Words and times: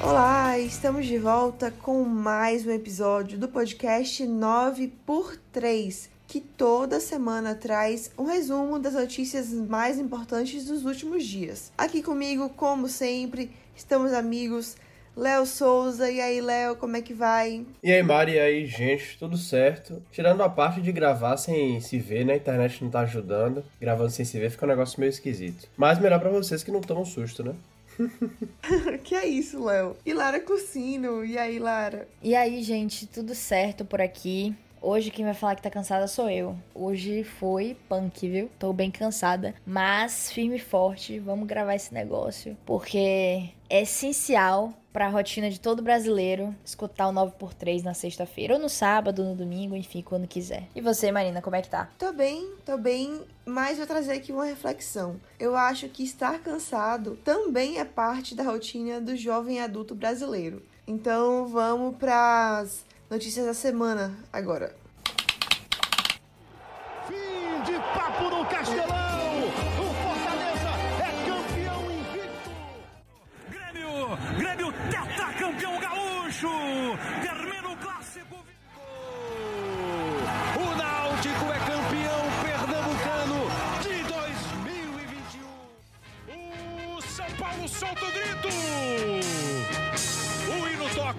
Olá, 0.00 0.56
estamos 0.58 1.06
de 1.06 1.18
volta 1.18 1.72
com 1.72 2.04
mais 2.04 2.64
um 2.64 2.70
episódio 2.70 3.36
do 3.36 3.48
podcast 3.48 4.24
9 4.24 4.92
por 5.04 5.36
3, 5.52 6.08
que 6.26 6.40
toda 6.40 7.00
semana 7.00 7.54
traz 7.54 8.10
um 8.16 8.24
resumo 8.24 8.78
das 8.78 8.94
notícias 8.94 9.52
mais 9.52 9.98
importantes 9.98 10.66
dos 10.66 10.84
últimos 10.84 11.24
dias. 11.24 11.72
Aqui 11.76 12.00
comigo, 12.00 12.48
como 12.50 12.88
sempre, 12.88 13.50
estamos 13.74 14.12
amigos 14.12 14.76
Léo 15.16 15.44
Souza. 15.44 16.08
E 16.08 16.20
aí, 16.20 16.40
Léo, 16.40 16.76
como 16.76 16.96
é 16.96 17.02
que 17.02 17.12
vai? 17.12 17.66
E 17.82 17.92
aí, 17.92 18.02
Mari, 18.02 18.34
e 18.34 18.38
aí, 18.38 18.66
gente, 18.66 19.18
tudo 19.18 19.36
certo? 19.36 20.00
Tirando 20.12 20.42
a 20.42 20.48
parte 20.48 20.80
de 20.80 20.92
gravar 20.92 21.36
sem 21.36 21.80
se 21.80 21.98
ver, 21.98 22.24
né? 22.24 22.34
A 22.34 22.36
internet 22.36 22.84
não 22.84 22.90
tá 22.90 23.00
ajudando. 23.00 23.64
Gravando 23.80 24.10
sem 24.10 24.24
se 24.24 24.38
ver 24.38 24.50
fica 24.50 24.64
um 24.64 24.68
negócio 24.68 25.00
meio 25.00 25.10
esquisito. 25.10 25.68
Mas 25.76 25.98
melhor 25.98 26.20
para 26.20 26.30
vocês 26.30 26.62
que 26.62 26.70
não 26.70 26.80
tomam 26.80 27.04
susto, 27.04 27.42
né? 27.42 27.52
que 29.04 29.14
é 29.14 29.26
isso, 29.26 29.64
Léo? 29.64 29.96
E 30.04 30.12
Lara 30.12 30.40
Cursino. 30.40 31.24
E 31.24 31.36
aí, 31.38 31.58
Lara? 31.58 32.08
E 32.22 32.34
aí, 32.34 32.62
gente, 32.62 33.06
tudo 33.06 33.34
certo 33.34 33.84
por 33.84 34.00
aqui? 34.00 34.54
Hoje 34.80 35.10
quem 35.10 35.24
vai 35.24 35.34
falar 35.34 35.56
que 35.56 35.62
tá 35.62 35.70
cansada 35.70 36.06
sou 36.06 36.30
eu. 36.30 36.56
Hoje 36.72 37.24
foi 37.24 37.76
punk, 37.88 38.28
viu? 38.28 38.50
Tô 38.58 38.72
bem 38.72 38.90
cansada, 38.90 39.54
mas 39.66 40.30
firme 40.30 40.56
e 40.56 40.60
forte. 40.60 41.18
Vamos 41.18 41.48
gravar 41.48 41.74
esse 41.74 41.92
negócio 41.92 42.56
porque 42.64 43.50
é 43.68 43.82
essencial 43.82 44.72
para 44.98 45.06
a 45.06 45.10
rotina 45.10 45.48
de 45.48 45.60
todo 45.60 45.80
brasileiro 45.80 46.52
escutar 46.64 47.06
o 47.06 47.12
9x3 47.12 47.84
na 47.84 47.94
sexta-feira, 47.94 48.54
ou 48.54 48.60
no 48.60 48.68
sábado, 48.68 49.22
no 49.22 49.36
domingo, 49.36 49.76
enfim, 49.76 50.02
quando 50.02 50.26
quiser. 50.26 50.66
E 50.74 50.80
você, 50.80 51.12
Marina, 51.12 51.40
como 51.40 51.54
é 51.54 51.62
que 51.62 51.70
tá? 51.70 51.88
Tô 51.96 52.12
bem, 52.12 52.50
tô 52.66 52.76
bem, 52.76 53.20
mas 53.46 53.78
vou 53.78 53.86
trazer 53.86 54.14
aqui 54.14 54.32
uma 54.32 54.44
reflexão. 54.44 55.20
Eu 55.38 55.54
acho 55.54 55.88
que 55.88 56.02
estar 56.02 56.40
cansado 56.40 57.16
também 57.22 57.78
é 57.78 57.84
parte 57.84 58.34
da 58.34 58.42
rotina 58.42 59.00
do 59.00 59.16
jovem 59.16 59.60
adulto 59.60 59.94
brasileiro. 59.94 60.64
Então 60.84 61.46
vamos 61.46 61.94
para 61.94 62.58
as 62.58 62.84
notícias 63.08 63.46
da 63.46 63.54
semana 63.54 64.18
agora. 64.32 64.74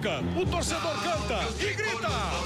Toca, 0.00 0.22
o 0.36 0.46
torcedor 0.46 0.96
canta 1.02 1.40
e 1.62 1.74
grita: 1.74 2.39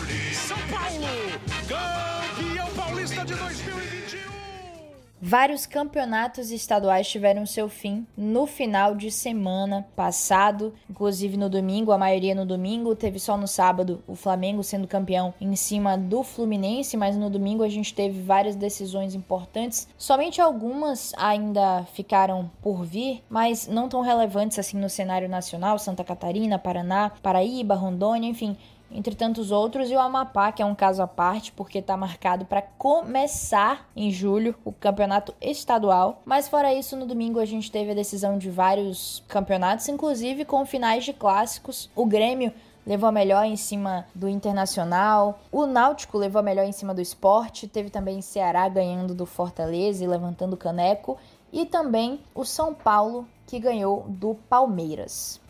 Vários 5.27 5.64
campeonatos 5.64 6.50
estaduais 6.50 7.08
tiveram 7.08 7.47
seu 7.47 7.67
fim 7.67 8.06
no 8.14 8.47
final 8.47 8.94
de 8.94 9.11
semana 9.11 9.89
passado, 9.97 10.75
inclusive 10.89 11.39
no 11.39 11.48
domingo, 11.48 11.92
a 11.92 11.97
maioria 11.97 12.34
no 12.34 12.44
domingo, 12.44 12.94
teve 12.94 13.19
só 13.19 13.34
no 13.34 13.48
sábado 13.48 14.05
o 14.06 14.14
Flamengo 14.14 14.62
sendo 14.62 14.86
campeão 14.86 15.33
em 15.41 15.56
cima 15.56 15.97
do 15.97 16.22
Fluminense, 16.22 16.94
mas 16.94 17.16
no 17.16 17.31
domingo 17.31 17.62
a 17.62 17.70
gente 17.70 17.94
teve 17.94 18.20
várias 18.20 18.55
decisões 18.55 19.14
importantes. 19.14 19.89
Somente 19.97 20.42
algumas 20.42 21.14
ainda 21.16 21.84
ficaram 21.94 22.50
por 22.61 22.84
vir, 22.84 23.25
mas 23.27 23.66
não 23.66 23.88
tão 23.88 24.03
relevantes 24.03 24.59
assim 24.59 24.77
no 24.77 24.91
cenário 24.91 25.27
nacional, 25.27 25.78
Santa 25.78 26.05
Catarina, 26.05 26.59
Paraná, 26.59 27.12
Paraíba, 27.22 27.75
Rondônia, 27.75 28.28
enfim, 28.28 28.59
entre 28.95 29.17
tantos 29.17 29.50
outros, 29.50 29.91
e 29.91 29.94
o 29.94 30.00
Amapá, 30.00 30.53
que 30.53 30.62
é 30.62 30.65
um 30.65 30.75
caso 30.75 31.03
à 31.03 31.06
parte, 31.06 31.50
porque 31.50 31.78
está 31.78 31.97
marcado 31.97 32.44
para 32.44 32.62
começar 32.62 33.91
em 33.97 34.10
julho 34.10 34.55
o 34.65 34.72
campeonato 34.72 35.34
estadual. 35.41 36.22
Mas 36.25 36.49
fora 36.49 36.72
isso, 36.72 36.97
no 36.97 37.05
domingo 37.05 37.41
a 37.41 37.44
gente 37.44 37.71
teve 37.71 37.91
a 37.91 37.94
decisão 37.94 38.38
de 38.38 38.49
vários 38.49 39.22
campeonatos, 39.27 39.88
inclusive 39.88 40.44
com 40.44 40.65
finais 40.65 41.05
de 41.05 41.12
clássicos. 41.12 41.91
O 41.97 42.06
Grêmio 42.06 42.53
levou 42.87 43.09
a 43.09 43.12
melhor 43.12 43.44
em 43.44 43.56
cima 43.56 44.06
do 44.15 44.28
Internacional. 44.28 45.41
O 45.50 45.66
Náutico 45.66 46.16
levou 46.16 46.38
a 46.41 46.43
melhor 46.43 46.65
em 46.65 46.72
cima 46.72 46.94
do 46.94 47.00
Esporte. 47.00 47.66
Teve 47.66 47.91
também 47.91 48.22
Ceará 48.22 48.69
ganhando 48.69 49.15
do 49.15 49.26
Fortaleza 49.26 50.05
e 50.05 50.06
levantando 50.06 50.53
o 50.53 50.59
caneco. 50.59 51.19
E 51.53 51.65
também 51.65 52.21
o 52.34 52.44
São 52.44 52.75
Paulo, 52.75 53.26
que 53.47 53.59
ganhou 53.59 54.05
do 54.09 54.34
Palmeiras. 54.49 55.41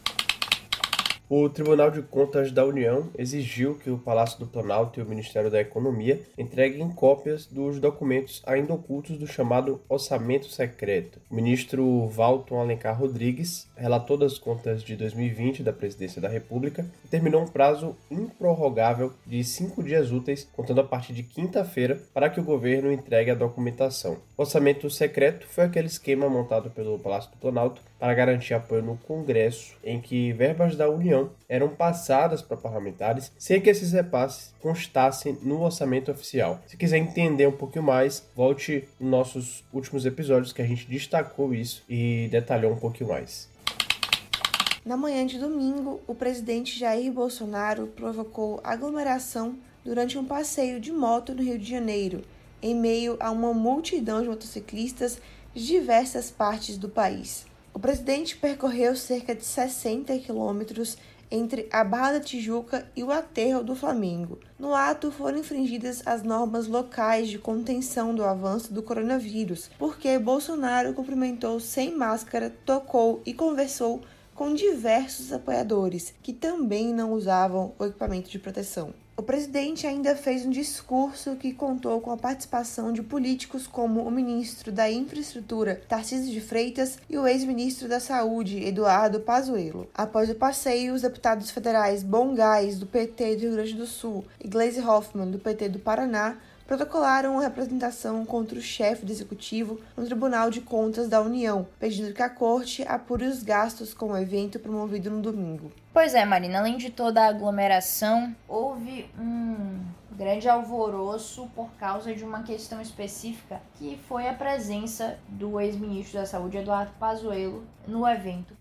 O 1.27 1.49
Tribunal 1.49 1.91
de 1.91 2.03
Contas 2.03 2.53
da 2.53 2.67
União 2.67 3.09
exigiu 3.17 3.77
que 3.77 3.89
o 3.89 3.97
Palácio 3.97 4.39
do 4.39 4.47
Planalto 4.47 5.01
e 5.01 5.03
o 5.03 5.07
Ministério 5.07 5.51
da 5.51 5.59
Economia 5.59 6.21
entreguem 6.37 6.87
cópias 6.91 7.47
dos 7.47 7.81
documentos 7.81 8.43
ainda 8.45 8.75
ocultos 8.75 9.17
do 9.17 9.27
chamado 9.27 9.81
orçamento 9.89 10.49
secreto. 10.49 11.19
O 11.31 11.35
ministro 11.35 12.07
Valton 12.09 12.61
Alencar 12.61 13.01
Rodrigues 13.01 13.67
relatou 13.75 14.19
das 14.19 14.39
contas 14.39 14.83
de 14.83 14.95
2020 14.97 15.62
da 15.62 15.73
Presidência 15.73 16.21
da 16.21 16.29
República 16.29 16.85
e 17.03 17.09
terminou 17.09 17.41
um 17.41 17.49
prazo 17.49 17.97
improrrogável 18.11 19.11
de 19.27 19.43
cinco 19.45 19.83
dias 19.83 20.12
úteis, 20.12 20.47
contando 20.53 20.83
a 20.83 20.85
partir 20.85 21.15
de 21.15 21.23
quinta-feira, 21.23 21.99
para 22.12 22.29
que 22.29 22.39
o 22.39 22.45
governo 22.45 22.93
entregue 22.93 23.31
a 23.31 23.35
documentação. 23.35 24.19
O 24.37 24.43
orçamento 24.43 24.91
secreto 24.91 25.47
foi 25.47 25.65
aquele 25.65 25.87
esquema 25.87 26.29
montado 26.29 26.69
pelo 26.69 26.99
Palácio 26.99 27.31
do 27.31 27.39
Planalto 27.39 27.81
para 28.04 28.12
garantir 28.12 28.53
apoio 28.53 28.82
no 28.82 28.98
Congresso, 28.98 29.76
em 29.82 29.98
que 29.98 30.31
verbas 30.34 30.76
da 30.76 30.91
União 30.91 31.31
eram 31.48 31.70
passadas 31.70 32.42
para 32.42 32.54
parlamentares 32.54 33.32
sem 33.38 33.59
que 33.62 33.70
esses 33.70 33.92
repasses 33.92 34.53
constassem 34.60 35.38
no 35.41 35.62
orçamento 35.62 36.10
oficial. 36.10 36.60
Se 36.66 36.76
quiser 36.76 36.98
entender 36.98 37.47
um 37.47 37.56
pouquinho 37.56 37.82
mais, 37.82 38.28
volte 38.37 38.87
nos 39.00 39.10
nossos 39.10 39.64
últimos 39.72 40.04
episódios 40.04 40.53
que 40.53 40.60
a 40.60 40.66
gente 40.66 40.87
destacou 40.87 41.54
isso 41.54 41.82
e 41.88 42.28
detalhou 42.31 42.75
um 42.75 42.76
pouquinho 42.76 43.09
mais. 43.09 43.48
Na 44.84 44.98
manhã 44.98 45.25
de 45.25 45.38
domingo, 45.38 46.03
o 46.06 46.14
presidente 46.14 46.78
Jair 46.78 47.10
Bolsonaro 47.10 47.87
provocou 47.87 48.60
aglomeração 48.62 49.56
durante 49.82 50.19
um 50.19 50.26
passeio 50.26 50.78
de 50.78 50.93
moto 50.93 51.34
no 51.34 51.43
Rio 51.43 51.59
de 51.59 51.70
Janeiro, 51.70 52.20
em 52.60 52.75
meio 52.75 53.16
a 53.19 53.31
uma 53.31 53.54
multidão 53.54 54.20
de 54.20 54.28
motociclistas 54.28 55.19
de 55.54 55.66
diversas 55.66 56.31
partes 56.31 56.76
do 56.76 56.91
país. 56.91 57.47
O 57.75 57.79
presidente 57.81 58.37
percorreu 58.37 58.95
cerca 58.95 59.35
de 59.35 59.45
60 59.45 60.17
quilômetros 60.21 60.97
entre 61.29 61.69
a 61.73 61.83
Barra 61.83 62.12
da 62.12 62.21
Tijuca 62.21 62.87
e 62.95 63.03
o 63.03 63.11
aterro 63.11 63.65
do 63.65 63.75
Flamengo. 63.75 64.39
No 64.57 64.73
ato 64.73 65.11
foram 65.11 65.39
infringidas 65.39 66.01
as 66.07 66.23
normas 66.23 66.69
locais 66.69 67.29
de 67.29 67.37
contenção 67.37 68.15
do 68.15 68.23
avanço 68.23 68.73
do 68.73 68.81
coronavírus, 68.81 69.69
porque 69.77 70.17
Bolsonaro 70.21 70.95
cumprimentou 70.95 71.59
sem 71.59 71.97
máscara, 71.97 72.55
tocou 72.65 73.21
e 73.27 73.35
conversou 73.35 74.03
com 74.37 74.55
diversos 74.55 75.33
apoiadores 75.33 76.15
que 76.23 76.33
também 76.33 76.95
não 76.95 77.12
usavam 77.12 77.75
o 77.77 77.85
equipamento 77.85 78.31
de 78.31 78.39
proteção. 78.39 78.95
O 79.16 79.22
presidente 79.22 79.86
ainda 79.86 80.16
fez 80.16 80.44
um 80.44 80.50
discurso 80.50 81.36
que 81.36 81.54
contou 81.54 82.00
com 82.00 82.10
a 82.10 82.16
participação 82.16 82.92
de 82.92 83.00
políticos 83.00 83.64
como 83.64 84.02
o 84.02 84.10
ministro 84.10 84.72
da 84.72 84.91
Infraestrutura, 84.91 85.80
Tarcísio 85.88 86.32
de 86.32 86.41
Freitas, 86.41 86.98
e 87.08 87.16
o 87.16 87.25
ex-ministro 87.25 87.88
da 87.88 88.00
Saúde, 88.00 88.64
Eduardo 88.64 89.20
Pazuello. 89.20 89.88
Após 89.94 90.28
o 90.28 90.34
passeio, 90.34 90.94
os 90.94 91.02
deputados 91.02 91.48
federais 91.52 92.02
Bongás, 92.02 92.76
do 92.76 92.86
PT 92.86 93.36
do 93.36 93.41
Rio 93.42 93.52
Grande 93.52 93.75
do 93.75 93.86
Sul, 93.86 94.25
e 94.42 94.48
Gleisi 94.48 94.80
Hoffmann, 94.80 95.31
do 95.31 95.38
PT 95.38 95.69
do 95.69 95.78
Paraná, 95.78 96.36
protocolaram 96.66 97.32
uma 97.32 97.42
representação 97.42 98.25
contra 98.25 98.58
o 98.58 98.62
chefe 98.62 99.04
do 99.04 99.12
executivo 99.12 99.80
no 99.97 100.04
Tribunal 100.04 100.50
de 100.50 100.60
Contas 100.60 101.08
da 101.08 101.20
União, 101.20 101.66
pedindo 101.78 102.12
que 102.12 102.22
a 102.22 102.28
corte 102.28 102.82
apure 102.87 103.26
os 103.26 103.43
gastos 103.43 103.93
com 103.93 104.12
o 104.12 104.16
evento 104.16 104.58
promovido 104.58 105.11
no 105.11 105.20
domingo. 105.20 105.70
Pois 105.93 106.14
é, 106.14 106.25
Marina, 106.25 106.58
além 106.58 106.76
de 106.76 106.90
toda 106.90 107.22
a 107.22 107.28
aglomeração, 107.28 108.34
houve 108.49 109.08
um 109.19 109.81
grande 110.11 110.49
alvoroço 110.49 111.49
por 111.55 111.70
causa 111.72 112.14
de 112.14 112.25
uma 112.25 112.43
questão 112.43 112.81
específica, 112.81 113.60
que 113.76 113.99
foi 114.08 114.28
a 114.28 114.34
presença 114.34 115.19
do 115.28 115.60
ex-ministro 115.60 116.19
da 116.19 116.26
Saúde, 116.26 116.58
Eduardo 116.58 116.93
Pazuello, 116.99 117.64
no 117.87 118.08
evento. 118.08 118.56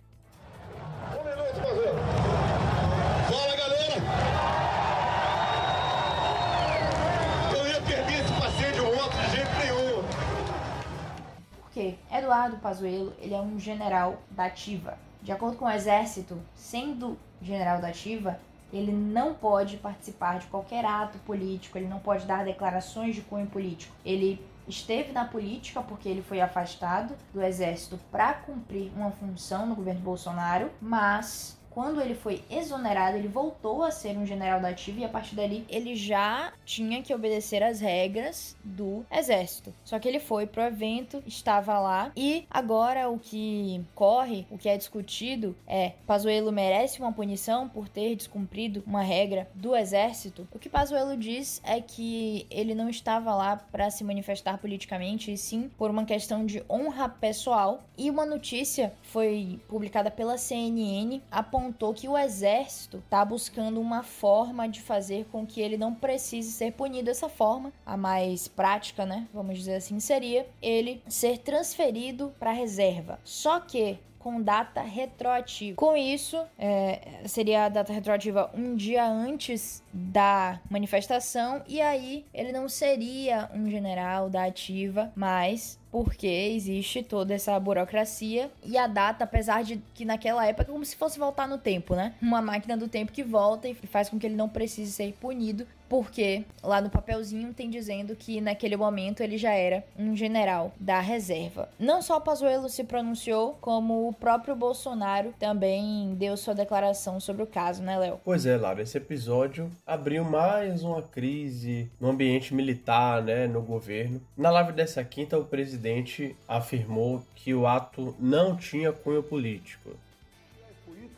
Porque 11.73 11.95
Eduardo 12.11 12.57
Pazuello, 12.57 13.13
ele 13.17 13.33
é 13.33 13.41
um 13.41 13.59
general 13.59 14.21
da 14.29 14.45
ativa. 14.45 14.95
De 15.23 15.31
acordo 15.31 15.57
com 15.57 15.65
o 15.65 15.71
exército, 15.71 16.39
sendo 16.53 17.17
general 17.41 17.81
da 17.81 17.87
ativa, 17.87 18.39
ele 18.71 18.91
não 18.91 19.33
pode 19.33 19.77
participar 19.77 20.37
de 20.37 20.45
qualquer 20.45 20.85
ato 20.85 21.17
político, 21.19 21.75
ele 21.75 21.87
não 21.87 21.97
pode 21.97 22.27
dar 22.27 22.45
declarações 22.45 23.15
de 23.15 23.21
cunho 23.21 23.47
político. 23.47 23.91
Ele 24.05 24.39
esteve 24.67 25.11
na 25.11 25.25
política 25.25 25.81
porque 25.81 26.07
ele 26.07 26.21
foi 26.21 26.41
afastado 26.41 27.15
do 27.33 27.41
exército 27.41 27.99
para 28.11 28.35
cumprir 28.35 28.91
uma 28.95 29.09
função 29.09 29.65
no 29.65 29.75
governo 29.75 30.01
Bolsonaro, 30.01 30.69
mas 30.79 31.57
quando 31.73 32.01
ele 32.01 32.15
foi 32.15 32.41
exonerado, 32.49 33.17
ele 33.17 33.27
voltou 33.27 33.83
a 33.83 33.91
ser 33.91 34.17
um 34.17 34.25
general 34.25 34.59
da 34.59 34.69
ativa 34.69 34.99
e 34.99 35.05
a 35.05 35.09
partir 35.09 35.35
dali 35.35 35.65
ele 35.69 35.95
já 35.95 36.53
tinha 36.65 37.01
que 37.01 37.13
obedecer 37.13 37.63
às 37.63 37.79
regras 37.79 38.55
do 38.63 39.05
exército. 39.11 39.73
Só 39.83 39.99
que 39.99 40.07
ele 40.07 40.19
foi 40.19 40.45
pro 40.45 40.61
evento, 40.61 41.23
estava 41.25 41.79
lá 41.79 42.11
e 42.15 42.45
agora 42.49 43.09
o 43.09 43.17
que 43.17 43.83
corre, 43.95 44.45
o 44.49 44.57
que 44.57 44.69
é 44.69 44.77
discutido 44.77 45.55
é 45.67 45.93
Pazuello 46.05 46.51
merece 46.51 46.99
uma 46.99 47.11
punição 47.11 47.67
por 47.67 47.89
ter 47.89 48.15
descumprido 48.15 48.83
uma 48.85 49.01
regra 49.01 49.49
do 49.55 49.75
exército. 49.75 50.47
O 50.53 50.59
que 50.59 50.69
Pazuello 50.69 51.17
diz 51.17 51.61
é 51.63 51.81
que 51.81 52.45
ele 52.49 52.75
não 52.75 52.89
estava 52.89 53.33
lá 53.35 53.57
para 53.57 53.89
se 53.89 54.03
manifestar 54.03 54.57
politicamente, 54.57 55.31
e 55.31 55.37
sim 55.37 55.69
por 55.77 55.89
uma 55.89 56.05
questão 56.05 56.45
de 56.45 56.63
honra 56.69 57.09
pessoal. 57.09 57.81
E 57.97 58.09
uma 58.09 58.25
notícia 58.25 58.93
foi 59.03 59.59
publicada 59.67 60.11
pela 60.11 60.37
CNN 60.37 61.21
apontou 61.63 61.93
que 61.93 62.09
o 62.09 62.17
exército 62.17 62.97
está 62.97 63.23
buscando 63.23 63.79
uma 63.79 64.03
forma 64.03 64.67
de 64.67 64.81
fazer 64.81 65.25
com 65.31 65.45
que 65.45 65.61
ele 65.61 65.77
não 65.77 65.93
precise 65.93 66.51
ser 66.51 66.73
punido 66.73 67.05
dessa 67.05 67.29
forma. 67.29 67.71
A 67.85 67.95
mais 67.95 68.47
prática, 68.47 69.05
né? 69.05 69.27
Vamos 69.33 69.57
dizer 69.57 69.75
assim, 69.75 69.99
seria 69.99 70.45
ele 70.61 71.01
ser 71.07 71.37
transferido 71.37 72.33
para 72.37 72.51
reserva. 72.51 73.19
Só 73.23 73.59
que 73.59 73.97
com 74.19 74.41
data 74.41 74.81
retroativa. 74.81 75.75
Com 75.75 75.97
isso, 75.97 76.41
é, 76.57 77.21
seria 77.25 77.65
a 77.65 77.69
data 77.69 77.91
retroativa 77.91 78.49
um 78.53 78.73
dia 78.73 79.05
antes 79.05 79.83
da 79.91 80.61
manifestação, 80.69 81.61
e 81.67 81.81
aí 81.81 82.25
ele 82.33 82.53
não 82.53 82.69
seria 82.69 83.49
um 83.53 83.69
general 83.69 84.29
da 84.29 84.45
ativa, 84.45 85.11
mas 85.13 85.77
porque 85.93 86.25
existe 86.25 87.03
toda 87.03 87.35
essa 87.35 87.59
burocracia 87.59 88.49
e 88.65 88.79
a 88.79 88.87
data, 88.87 89.25
apesar 89.25 89.63
de 89.63 89.79
que 89.93 90.03
naquela 90.03 90.43
época 90.43 90.63
é 90.63 90.73
como 90.73 90.83
se 90.83 90.95
fosse 90.95 91.19
voltar 91.19 91.47
no 91.47 91.59
tempo, 91.59 91.93
né? 91.93 92.15
Uma 92.19 92.41
máquina 92.41 92.75
do 92.75 92.87
tempo 92.87 93.11
que 93.11 93.21
volta 93.21 93.69
e 93.69 93.75
faz 93.75 94.09
com 94.09 94.17
que 94.17 94.25
ele 94.25 94.35
não 94.35 94.49
precise 94.49 94.91
ser 94.91 95.13
punido, 95.21 95.67
porque 95.89 96.43
lá 96.63 96.81
no 96.81 96.89
papelzinho 96.89 97.53
tem 97.53 97.69
dizendo 97.69 98.15
que 98.15 98.41
naquele 98.41 98.75
momento 98.75 99.21
ele 99.21 99.37
já 99.37 99.51
era 99.51 99.83
um 99.97 100.15
general 100.15 100.71
da 100.79 100.99
reserva. 100.99 101.69
Não 101.79 102.01
só 102.01 102.19
Pazuello 102.19 102.69
se 102.69 102.83
pronunciou, 102.83 103.57
como 103.61 104.07
o 104.07 104.13
próprio 104.13 104.55
Bolsonaro 104.55 105.33
também 105.39 106.15
deu 106.15 106.35
sua 106.37 106.53
declaração 106.53 107.19
sobre 107.19 107.43
o 107.43 107.47
caso, 107.47 107.81
né, 107.83 107.97
Léo? 107.97 108.19
Pois 108.23 108.45
é, 108.45 108.57
Lara, 108.57 108.81
esse 108.81 108.97
episódio 108.97 109.69
abriu 109.85 110.23
mais 110.23 110.83
uma 110.83 111.01
crise 111.01 111.91
no 111.99 112.09
ambiente 112.09 112.53
militar, 112.53 113.21
né, 113.21 113.47
no 113.47 113.61
governo. 113.61 114.21
Na 114.37 114.49
live 114.49 114.71
dessa 114.71 115.03
quinta, 115.03 115.37
o 115.37 115.45
presidente 115.45 116.35
afirmou 116.47 117.23
que 117.35 117.53
o 117.53 117.67
ato 117.67 118.15
não 118.19 118.55
tinha 118.55 118.91
cunho 118.91 119.21
político 119.21 119.91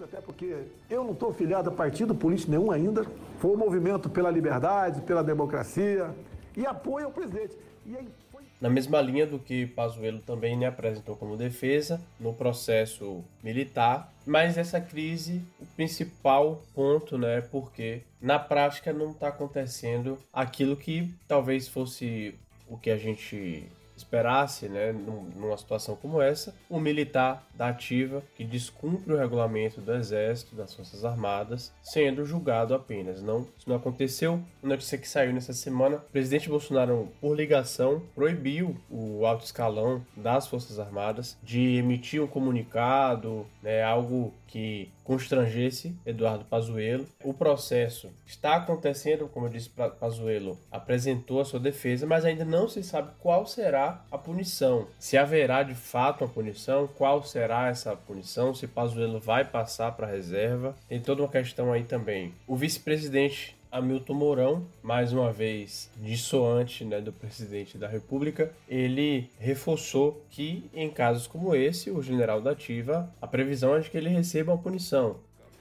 até 0.06 0.22
porque 0.22 0.56
eu 0.90 1.04
não 1.04 1.12
estou 1.12 1.34
filiado 1.34 1.70
a 1.70 1.74
partido 1.74 2.16
político 2.16 2.52
nenhum 2.52 2.72
ainda. 2.72 3.06
Foi 3.40 3.52
o 3.52 3.54
um 3.56 3.58
movimento 3.58 4.10
pela 4.10 4.32
liberdade, 4.32 5.02
pela 5.02 5.24
democracia 5.24 6.10
e 6.56 6.66
apoio 6.66 7.08
ao 7.08 7.12
presidente. 7.12 7.58
Aí, 7.88 8.08
foi... 8.32 8.44
Na 8.62 8.70
mesma 8.70 9.02
linha 9.02 9.26
do 9.26 9.38
que 9.38 9.66
Pazuello 9.66 10.20
também 10.20 10.58
né, 10.58 10.68
apresentou 10.68 11.16
como 11.16 11.36
defesa 11.36 12.02
no 12.20 12.34
processo 12.34 13.24
militar, 13.44 14.14
mas 14.26 14.58
essa 14.58 14.80
crise, 14.80 15.42
o 15.60 15.66
principal 15.66 16.62
ponto, 16.74 17.18
né, 17.18 17.42
porque 17.42 18.02
na 18.22 18.40
prática 18.40 18.94
não 18.94 19.12
está 19.12 19.28
acontecendo 19.28 20.18
aquilo 20.32 20.78
que 20.78 21.14
talvez 21.28 21.68
fosse 21.68 22.36
o 22.68 22.78
que 22.78 22.90
a 22.90 22.98
gente 22.98 23.70
esperasse, 23.96 24.68
né, 24.68 24.92
numa 24.92 25.58
situação 25.58 25.96
como 25.96 26.22
essa, 26.22 26.54
um 26.70 26.80
militar 26.80 27.46
da 27.54 27.70
ativa 27.70 28.24
que 28.36 28.44
descumpre 28.44 29.14
o 29.14 29.18
regulamento 29.18 29.82
do 29.82 29.94
Exército, 29.94 30.56
das 30.56 30.74
Forças 30.74 31.06
Armadas, 31.06 31.74
sendo 31.82 32.26
julgado 32.26 32.74
apenas. 32.74 33.22
Não, 33.22 33.48
isso 33.58 33.68
não 33.68 33.76
aconteceu. 33.76 34.42
Notícia 34.62 34.98
que 34.98 35.08
saiu 35.08 35.34
nessa 35.34 35.54
semana, 35.54 35.98
o 35.98 36.12
presidente 36.12 36.50
Bolsonaro, 36.50 37.10
por 37.22 37.36
ligação, 37.36 38.04
proibiu 38.14 38.76
o 38.90 39.26
alto 39.26 39.46
escalão 39.46 40.06
das 40.16 40.48
Forças 40.48 40.80
Armadas 40.80 41.38
de 41.44 41.78
emitir 41.78 42.22
um 42.22 42.28
comunicado, 42.28 43.46
né, 43.62 43.84
algo 43.84 44.34
que 44.48 44.90
constrangesse 45.06 45.96
Eduardo 46.06 46.44
Pazuello. 46.44 47.08
O 47.24 47.34
processo 47.34 48.12
está 48.26 48.56
acontecendo, 48.56 49.30
como 49.30 49.46
eu 49.46 49.52
disse, 49.52 49.70
Pazuello 49.70 50.60
apresentou 50.70 51.40
a 51.40 51.46
sua 51.46 51.60
defesa, 51.60 52.06
mas 52.06 52.26
ainda 52.26 52.44
não 52.44 52.68
se 52.68 52.84
sabe 52.84 53.12
qual 53.20 53.46
será 53.46 54.04
a 54.12 54.18
punição. 54.18 54.88
Se 55.00 55.16
haverá 55.16 55.64
de 55.64 55.76
fato 55.76 56.24
uma 56.26 56.34
punição, 56.34 56.88
qual 56.88 57.24
será 57.24 57.70
essa 57.70 57.96
punição, 57.96 58.54
se 58.54 58.68
Pazuello 58.68 59.20
vai 59.20 59.46
passar 59.46 59.92
para 59.92 60.08
a 60.08 60.12
reserva. 60.12 60.76
Tem 60.90 61.00
toda 61.00 61.22
uma 61.22 61.30
questão 61.30 61.72
aí 61.72 61.84
também. 61.84 62.34
O 62.48 62.56
vice-presidente 62.56 63.55
Hamilton 63.76 64.14
Mourão, 64.14 64.68
mais 64.82 65.12
uma 65.12 65.34
vez 65.34 65.92
dissoante 65.98 66.86
né, 66.86 67.02
do 67.02 67.12
presidente 67.12 67.78
da 67.78 67.90
República, 67.90 68.50
ele 68.70 69.30
reforçou 69.38 70.26
que 70.30 70.70
em 70.74 70.90
casos 70.90 71.28
como 71.28 71.54
esse, 71.54 71.92
o 71.92 72.02
general 72.02 72.40
da 72.40 72.52
ativa, 72.52 73.12
a 73.22 73.28
previsão 73.28 73.76
é 73.76 73.82
de 73.82 73.90
que 73.90 73.98
ele 73.98 74.08
receba 74.08 74.54
uma 74.54 74.58
punição. 74.58 75.18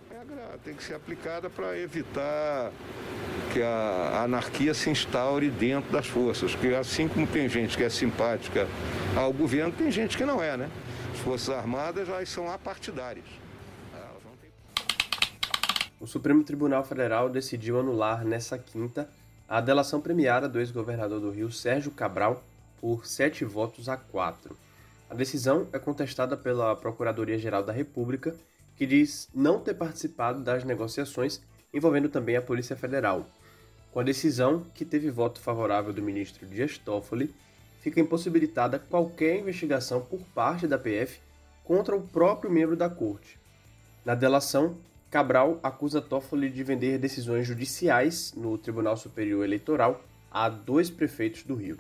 A 0.09 0.15
regra 0.15 0.59
tem 0.63 0.75
que 0.75 0.85
ser 0.85 0.95
aplicada 0.95 1.51
para 1.51 1.77
evitar 1.77 2.71
que 3.53 3.61
a 3.61 4.23
anarquia 4.23 4.75
se 4.75 4.91
instaure 4.91 5.51
dentro 5.51 5.91
das 5.91 6.07
forças, 6.07 6.55
porque 6.55 6.73
assim 6.73 7.09
como 7.09 7.27
tem 7.27 7.49
gente 7.49 7.77
que 7.77 7.83
é 7.83 7.91
simpática 7.91 8.69
ao 9.17 9.33
governo, 9.33 9.73
tem 9.73 9.91
gente 9.91 10.17
que 10.17 10.25
não 10.25 10.41
é, 10.41 10.57
né? 10.57 10.71
As 11.13 11.19
Forças 11.19 11.49
Armadas 11.49 12.09
elas 12.09 12.29
são 12.29 12.49
apartidárias. 12.49 13.44
O 16.01 16.07
Supremo 16.07 16.43
Tribunal 16.43 16.85
Federal 16.85 17.29
decidiu 17.29 17.79
anular 17.79 18.25
nessa 18.25 18.59
quinta 18.59 19.09
a 19.49 19.61
delação 19.61 20.01
premiada 20.01 20.49
do 20.49 20.59
ex-governador 20.59 21.21
do 21.21 21.31
Rio, 21.31 21.51
Sérgio 21.53 21.93
Cabral, 21.93 22.43
por 22.81 23.07
sete 23.07 23.45
votos 23.45 23.89
a 23.89 23.97
quatro. 23.97 24.57
A 25.09 25.15
decisão 25.15 25.69
é 25.73 25.79
contestada 25.79 26.37
pela 26.37 26.75
Procuradoria-Geral 26.75 27.63
da 27.63 27.73
República, 27.73 28.35
que 28.77 28.87
diz 28.87 29.29
não 29.35 29.61
ter 29.61 29.75
participado 29.75 30.43
das 30.43 30.65
negociações 30.65 31.41
envolvendo 31.73 32.09
também 32.09 32.37
a 32.37 32.43
Polícia 32.43 32.77
Federal. 32.77 33.27
Com 33.93 34.01
a 34.01 34.03
decisão, 34.03 34.67
que 34.75 34.85
teve 34.85 35.11
voto 35.11 35.41
favorável 35.41 35.93
do 35.93 36.03
ministro 36.03 36.45
Dias 36.47 36.77
Toffoli, 36.77 37.33
fica 37.81 38.01
impossibilitada 38.01 38.79
qualquer 38.79 39.39
investigação 39.39 40.01
por 40.01 40.21
parte 40.35 40.67
da 40.67 40.79
PF 40.79 41.21
contra 41.63 41.95
o 41.95 42.03
próprio 42.03 42.51
membro 42.51 42.77
da 42.77 42.89
corte. 42.89 43.39
Na 44.05 44.15
delação, 44.15 44.77
Cabral 45.15 45.61
acusa 45.63 46.01
Toffoli 46.01 46.51
de 46.51 46.65
vender 46.65 46.99
decisões 46.99 47.47
judiciais 47.47 48.35
no 48.37 48.59
Tribunal 48.59 48.97
Superior 48.97 49.45
Eleitoral 49.45 50.03
a 50.29 50.49
dois 50.49 50.91
prefeitos 50.91 51.45
do 51.45 51.55
Rio. 51.55 51.79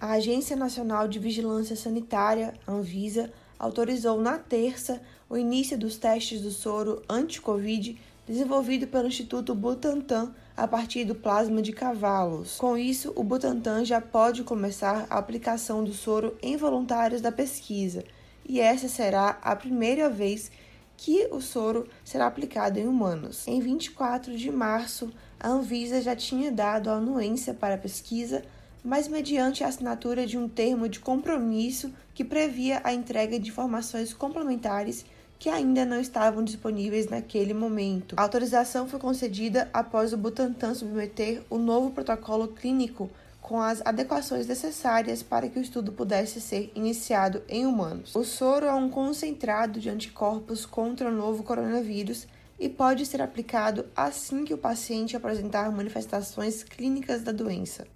A 0.00 0.12
Agência 0.12 0.56
Nacional 0.56 1.06
de 1.06 1.18
Vigilância 1.18 1.76
Sanitária, 1.76 2.54
Anvisa, 2.66 3.30
autorizou 3.58 4.18
na 4.18 4.38
terça 4.38 5.02
o 5.28 5.36
início 5.36 5.76
dos 5.76 5.98
testes 5.98 6.40
do 6.40 6.50
soro 6.50 7.02
anti-Covid 7.06 8.00
desenvolvido 8.26 8.86
pelo 8.86 9.08
Instituto 9.08 9.54
Butantan 9.54 10.34
a 10.56 10.66
partir 10.66 11.04
do 11.04 11.14
plasma 11.14 11.60
de 11.60 11.74
cavalos. 11.74 12.56
Com 12.56 12.78
isso, 12.78 13.12
o 13.14 13.22
Butantan 13.22 13.84
já 13.84 14.00
pode 14.00 14.42
começar 14.42 15.06
a 15.10 15.18
aplicação 15.18 15.84
do 15.84 15.92
soro 15.92 16.34
em 16.40 16.56
voluntários 16.56 17.20
da 17.20 17.30
pesquisa, 17.30 18.02
e 18.46 18.58
essa 18.58 18.88
será 18.88 19.38
a 19.42 19.54
primeira 19.54 20.08
vez 20.08 20.50
que 20.96 21.28
o 21.30 21.40
soro 21.40 21.86
será 22.04 22.26
aplicado 22.26 22.78
em 22.78 22.86
humanos. 22.86 23.46
Em 23.46 23.60
24 23.60 24.36
de 24.36 24.50
março, 24.50 25.10
a 25.38 25.48
Anvisa 25.48 26.00
já 26.00 26.14
tinha 26.14 26.50
dado 26.50 26.90
a 26.90 26.94
anuência 26.94 27.52
para 27.52 27.74
a 27.74 27.78
pesquisa, 27.78 28.42
mas 28.84 29.08
mediante 29.08 29.64
a 29.64 29.68
assinatura 29.68 30.26
de 30.26 30.38
um 30.38 30.48
termo 30.48 30.88
de 30.88 31.00
compromisso 31.00 31.92
que 32.14 32.24
previa 32.24 32.80
a 32.84 32.92
entrega 32.92 33.38
de 33.38 33.50
informações 33.50 34.12
complementares 34.12 35.04
que 35.38 35.48
ainda 35.48 35.84
não 35.84 36.00
estavam 36.00 36.42
disponíveis 36.42 37.08
naquele 37.08 37.52
momento. 37.52 38.14
A 38.18 38.22
autorização 38.22 38.88
foi 38.88 38.98
concedida 38.98 39.68
após 39.72 40.12
o 40.12 40.16
Butantan 40.16 40.74
submeter 40.74 41.42
o 41.50 41.58
novo 41.58 41.90
protocolo 41.90 42.48
clínico 42.48 43.10
com 43.44 43.60
as 43.60 43.82
adequações 43.84 44.46
necessárias 44.46 45.22
para 45.22 45.50
que 45.50 45.58
o 45.58 45.62
estudo 45.62 45.92
pudesse 45.92 46.40
ser 46.40 46.72
iniciado 46.74 47.42
em 47.46 47.66
humanos. 47.66 48.14
O 48.14 48.24
soro 48.24 48.64
é 48.64 48.72
um 48.72 48.88
concentrado 48.88 49.78
de 49.78 49.90
anticorpos 49.90 50.64
contra 50.64 51.10
o 51.10 51.14
novo 51.14 51.42
coronavírus 51.42 52.26
e 52.58 52.70
pode 52.70 53.04
ser 53.04 53.20
aplicado 53.20 53.84
assim 53.94 54.46
que 54.46 54.54
o 54.54 54.58
paciente 54.58 55.14
apresentar 55.14 55.70
manifestações 55.70 56.62
clínicas 56.64 57.22
da 57.22 57.32
doença. 57.32 57.86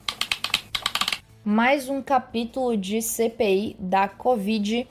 Mais 1.42 1.88
um 1.88 2.02
capítulo 2.02 2.76
de 2.76 3.00
CPI 3.00 3.74
da 3.78 4.06
Covid 4.06 4.86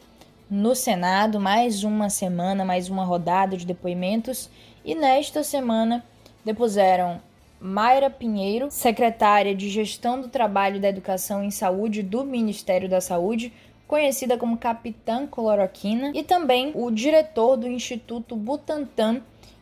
no 0.49 0.73
Senado, 0.73 1.39
mais 1.39 1.83
uma 1.83 2.09
semana, 2.09 2.65
mais 2.65 2.89
uma 2.89 3.05
rodada 3.05 3.55
de 3.55 3.63
depoimentos, 3.63 4.49
e 4.83 4.95
nesta 4.95 5.43
semana 5.43 6.03
depuseram 6.43 7.21
Mayra 7.59 8.09
Pinheiro, 8.09 8.69
secretária 8.69 9.55
de 9.55 9.69
Gestão 9.69 10.21
do 10.21 10.27
Trabalho 10.27 10.79
da 10.79 10.89
Educação 10.89 11.43
em 11.43 11.51
Saúde 11.51 12.03
do 12.03 12.23
Ministério 12.23 12.87
da 12.87 13.01
Saúde, 13.01 13.51
conhecida 13.87 14.37
como 14.37 14.57
Capitã 14.57 15.25
Cloroquina, 15.25 16.11
e 16.13 16.23
também 16.23 16.71
o 16.75 16.91
diretor 16.91 17.57
do 17.57 17.67
Instituto 17.67 18.35
Butantan, 18.35 19.21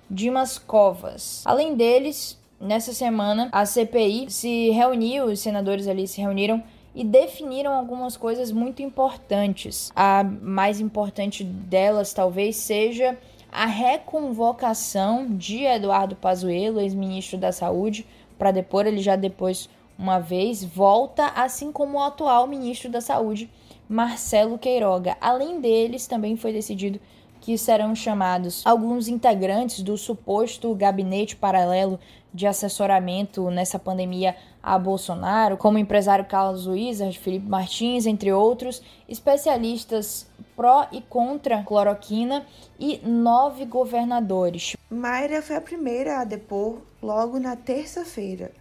Dimas 0.10 0.58
Covas. 0.58 1.42
Além 1.46 1.76
deles, 1.76 2.38
nessa 2.60 2.94
semana 2.94 3.50
a 3.52 3.66
CPI 3.66 4.30
se 4.30 4.70
reuniu, 4.72 5.26
os 5.26 5.40
senadores 5.40 5.88
ali 5.88 6.08
se 6.08 6.20
reuniram 6.20 6.64
e 6.94 7.04
definiram 7.04 7.74
algumas 7.74 8.16
coisas 8.16 8.52
muito 8.52 8.82
importantes. 8.82 9.92
A 9.96 10.24
mais 10.24 10.80
importante 10.80 11.44
delas 11.44 12.14
talvez 12.14 12.56
seja 12.56 13.18
a 13.56 13.66
reconvocação 13.66 15.26
de 15.30 15.64
Eduardo 15.64 16.16
Pazuello, 16.16 16.82
ex-ministro 16.82 17.38
da 17.38 17.54
Saúde, 17.54 18.06
para 18.38 18.52
depor, 18.52 18.86
ele 18.86 19.00
já 19.02 19.16
depois 19.16 19.70
uma 19.98 20.20
vez, 20.20 20.62
volta, 20.62 21.28
assim 21.28 21.72
como 21.72 21.98
o 21.98 22.04
atual 22.04 22.48
ministro 22.48 22.90
da 22.90 23.00
Saúde, 23.00 23.50
Marcelo 23.88 24.58
Queiroga. 24.58 25.16
Além 25.22 25.62
deles, 25.62 26.06
também 26.06 26.36
foi 26.36 26.52
decidido 26.52 27.00
que 27.40 27.58
serão 27.58 27.96
chamados 27.96 28.66
alguns 28.66 29.08
integrantes 29.08 29.82
do 29.82 29.98
suposto 29.98 30.74
gabinete 30.76 31.36
paralelo 31.36 31.98
de 32.34 32.46
assessoramento 32.46 33.50
nessa 33.50 33.80
pandemia 33.80 34.36
a 34.62 34.78
Bolsonaro, 34.78 35.56
como 35.56 35.78
o 35.78 35.80
empresário 35.80 36.26
Carlos 36.26 36.68
Wizard, 36.68 37.18
Felipe 37.18 37.48
Martins, 37.48 38.06
entre 38.06 38.34
outros, 38.34 38.82
especialistas 39.08 40.28
pró 40.56 40.88
e 40.92 41.02
contra 41.02 41.64
cloroquina 41.64 42.46
e 42.80 43.00
nove 43.06 43.66
governadores. 43.66 44.76
Mayra 44.90 45.42
foi 45.42 45.56
a 45.56 45.62
primeira 45.62 46.20
a 46.20 46.24
depor 46.24 46.82
logo 47.02 47.40
na 47.40 47.56
terça-feira. 47.56 48.52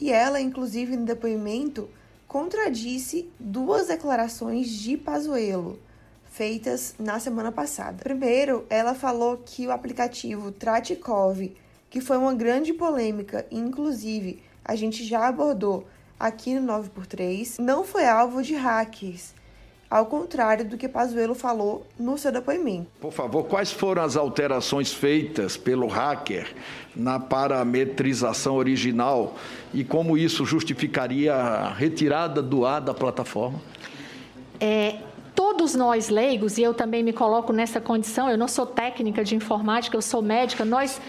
E 0.00 0.10
ela, 0.10 0.40
inclusive 0.40 0.96
no 0.96 1.04
depoimento, 1.04 1.88
contradisse 2.26 3.30
duas 3.38 3.88
declarações 3.88 4.68
de 4.68 4.96
Pazuello 4.96 5.78
feitas 6.34 6.96
na 6.98 7.20
semana 7.20 7.52
passada. 7.52 8.02
Primeiro, 8.02 8.66
ela 8.68 8.92
falou 8.92 9.40
que 9.46 9.68
o 9.68 9.70
aplicativo 9.70 10.50
Tratikov, 10.50 11.54
que 11.88 12.00
foi 12.00 12.16
uma 12.16 12.34
grande 12.34 12.72
polêmica, 12.72 13.46
inclusive 13.52 14.42
a 14.64 14.74
gente 14.74 15.04
já 15.04 15.28
abordou 15.28 15.86
aqui 16.18 16.58
no 16.58 16.72
9x3, 16.72 17.60
não 17.60 17.84
foi 17.84 18.04
alvo 18.04 18.42
de 18.42 18.56
hackers, 18.56 19.32
ao 19.94 20.06
contrário 20.06 20.64
do 20.64 20.76
que 20.76 20.88
Pazuello 20.88 21.36
falou 21.36 21.86
no 21.96 22.18
seu 22.18 22.32
depoimento. 22.32 22.88
Por 23.00 23.12
favor, 23.12 23.44
quais 23.44 23.70
foram 23.70 24.02
as 24.02 24.16
alterações 24.16 24.92
feitas 24.92 25.56
pelo 25.56 25.86
hacker 25.86 26.52
na 26.96 27.20
parametrização 27.20 28.56
original 28.56 29.36
e 29.72 29.84
como 29.84 30.18
isso 30.18 30.44
justificaria 30.44 31.32
a 31.32 31.72
retirada 31.72 32.42
do 32.42 32.66
ar 32.66 32.80
da 32.80 32.92
plataforma? 32.92 33.62
É, 34.58 34.96
todos 35.32 35.76
nós 35.76 36.08
leigos, 36.08 36.58
e 36.58 36.62
eu 36.64 36.74
também 36.74 37.04
me 37.04 37.12
coloco 37.12 37.52
nessa 37.52 37.80
condição, 37.80 38.28
eu 38.28 38.36
não 38.36 38.48
sou 38.48 38.66
técnica 38.66 39.22
de 39.22 39.36
informática, 39.36 39.96
eu 39.96 40.02
sou 40.02 40.20
médica, 40.20 40.64
nós 40.64 41.00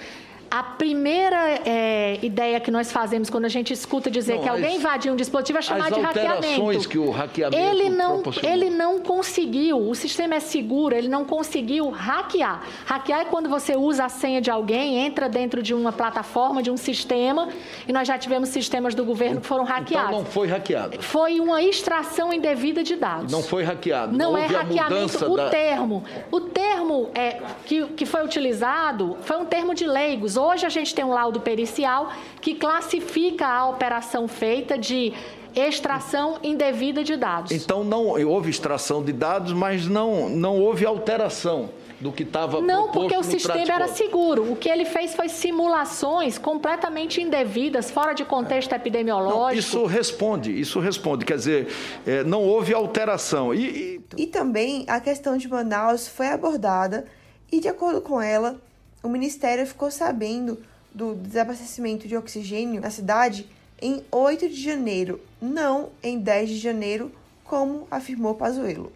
a 0.55 0.63
primeira 0.63 1.59
é, 1.65 2.17
ideia 2.21 2.61
que 2.61 2.71
nós 2.71 2.89
fazemos 2.89 3.29
quando 3.29 3.43
a 3.43 3.49
gente 3.49 3.73
escuta 3.73 4.09
dizer 4.09 4.35
não, 4.35 4.43
que 4.43 4.47
alguém 4.47 4.69
as, 4.69 4.75
invadiu 4.75 5.11
um 5.11 5.15
dispositivo 5.17 5.59
é 5.59 5.61
chamar 5.61 5.91
de 5.91 5.99
hackeamento. 5.99 6.87
que 6.87 6.97
o 6.97 7.11
hackeamento 7.11 7.61
ele 7.61 7.89
não, 7.89 8.23
ele 8.41 8.69
não 8.69 9.01
conseguiu, 9.01 9.77
o 9.77 9.93
sistema 9.93 10.35
é 10.35 10.39
seguro, 10.39 10.95
ele 10.95 11.09
não 11.09 11.25
conseguiu 11.25 11.89
hackear. 11.89 12.63
Hackear 12.85 13.19
é 13.19 13.25
quando 13.25 13.49
você 13.49 13.75
usa 13.75 14.05
a 14.05 14.09
senha 14.09 14.39
de 14.39 14.49
alguém, 14.49 14.99
entra 14.99 15.27
dentro 15.27 15.61
de 15.61 15.73
uma 15.73 15.91
plataforma, 15.91 16.63
de 16.63 16.71
um 16.71 16.77
sistema, 16.77 17.49
e 17.85 17.91
nós 17.91 18.07
já 18.07 18.17
tivemos 18.17 18.47
sistemas 18.47 18.95
do 18.95 19.03
governo 19.03 19.41
que 19.41 19.47
foram 19.47 19.65
hackeados. 19.65 20.07
Então 20.07 20.19
não 20.19 20.25
foi 20.25 20.47
hackeado. 20.47 21.01
Foi 21.01 21.41
uma 21.41 21.61
extração 21.61 22.31
indevida 22.31 22.81
de 22.81 22.95
dados. 22.95 23.29
Não 23.29 23.43
foi 23.43 23.65
hackeado. 23.65 24.17
Não, 24.17 24.31
não 24.31 24.37
é 24.37 24.45
hackeamento. 24.45 25.29
O 25.29 25.35
da... 25.35 25.49
termo, 25.49 26.01
o 26.31 26.39
termo 26.39 27.09
é, 27.13 27.41
que, 27.65 27.85
que 27.87 28.05
foi 28.05 28.23
utilizado 28.23 29.17
foi 29.23 29.35
um 29.35 29.45
termo 29.45 29.75
de 29.75 29.85
leigos 29.85 30.37
Hoje 30.45 30.63
a 30.63 30.69
gente 30.69 30.93
tem 30.93 31.03
um 31.03 31.09
laudo 31.09 31.39
pericial 31.39 32.11
que 32.39 32.53
classifica 32.53 33.47
a 33.47 33.67
operação 33.67 34.27
feita 34.27 34.77
de 34.77 35.11
extração 35.55 36.37
indevida 36.43 37.03
de 37.03 37.15
dados. 37.15 37.51
Então 37.51 37.83
não 37.83 38.07
houve 38.27 38.51
extração 38.51 39.03
de 39.03 39.11
dados, 39.11 39.53
mas 39.53 39.87
não, 39.87 40.29
não 40.29 40.59
houve 40.59 40.85
alteração 40.85 41.69
do 41.99 42.11
que 42.11 42.23
estava 42.23 42.61
Não, 42.61 42.91
porque 42.91 43.15
o 43.17 43.23
sistema 43.23 43.73
era 43.73 43.87
seguro. 43.87 44.51
O 44.51 44.55
que 44.55 44.69
ele 44.69 44.85
fez 44.85 45.15
foi 45.15 45.29
simulações 45.29 46.37
completamente 46.37 47.21
indevidas, 47.21 47.89
fora 47.89 48.13
de 48.13 48.23
contexto 48.25 48.73
é. 48.73 48.75
epidemiológico. 48.75 49.39
Não, 49.39 49.51
isso 49.51 49.85
responde, 49.85 50.59
isso 50.59 50.79
responde. 50.79 51.25
Quer 51.25 51.37
dizer, 51.37 51.67
é, 52.05 52.23
não 52.23 52.43
houve 52.43 52.73
alteração. 52.73 53.53
E, 53.53 54.01
e... 54.17 54.23
e 54.23 54.27
também 54.27 54.85
a 54.87 54.99
questão 54.99 55.37
de 55.37 55.47
Manaus 55.47 56.07
foi 56.07 56.27
abordada 56.27 57.05
e, 57.51 57.59
de 57.59 57.67
acordo 57.67 58.01
com 58.01 58.21
ela, 58.21 58.59
o 59.05 59.09
Ministério 59.09 59.67
ficou 59.67 59.91
sabendo 59.91 60.57
do 60.91 61.13
desabastecimento 61.13 62.07
de 62.07 62.17
oxigênio 62.17 62.81
na 62.81 62.89
cidade 62.89 63.47
em 63.79 64.03
8 64.11 64.49
de 64.49 64.59
janeiro, 64.59 65.21
não 65.39 65.91
em 66.01 66.17
10 66.17 66.49
de 66.49 66.57
janeiro, 66.57 67.11
como 67.43 67.87
afirmou 67.91 68.33
Pazuello. 68.33 68.91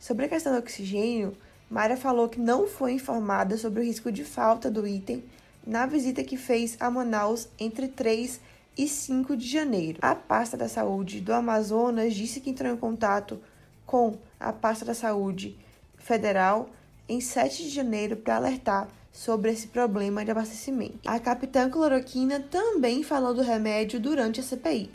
Sobre 0.00 0.26
a 0.26 0.28
questão 0.28 0.52
do 0.52 0.58
oxigênio, 0.58 1.36
Mayra 1.70 1.96
falou 1.96 2.28
que 2.28 2.40
não 2.40 2.66
foi 2.66 2.94
informada 2.94 3.56
sobre 3.56 3.80
o 3.80 3.84
risco 3.84 4.10
de 4.10 4.24
falta 4.24 4.68
do 4.68 4.84
item 4.84 5.22
na 5.64 5.86
visita 5.86 6.24
que 6.24 6.36
fez 6.36 6.76
a 6.80 6.90
Manaus 6.90 7.48
entre 7.56 7.86
3 7.86 8.40
e 8.76 8.88
5 8.88 9.36
de 9.36 9.46
janeiro. 9.46 10.00
A 10.02 10.16
pasta 10.16 10.56
da 10.56 10.68
saúde 10.68 11.20
do 11.20 11.32
Amazonas 11.32 12.14
disse 12.14 12.40
que 12.40 12.50
entrou 12.50 12.72
em 12.72 12.76
contato 12.76 13.40
com 13.86 14.16
a 14.40 14.52
pasta 14.52 14.84
da 14.84 14.94
saúde 14.94 15.56
federal 15.98 16.68
em 17.08 17.20
7 17.20 17.62
de 17.62 17.68
janeiro 17.68 18.16
para 18.16 18.36
alertar 18.36 18.88
sobre 19.16 19.50
esse 19.50 19.68
problema 19.68 20.22
de 20.22 20.30
abastecimento. 20.30 20.98
A 21.06 21.18
capitã 21.18 21.70
Cloroquina 21.70 22.38
também 22.38 23.02
falou 23.02 23.32
do 23.32 23.40
remédio 23.40 23.98
durante 23.98 24.40
a 24.40 24.42
CPI, 24.42 24.90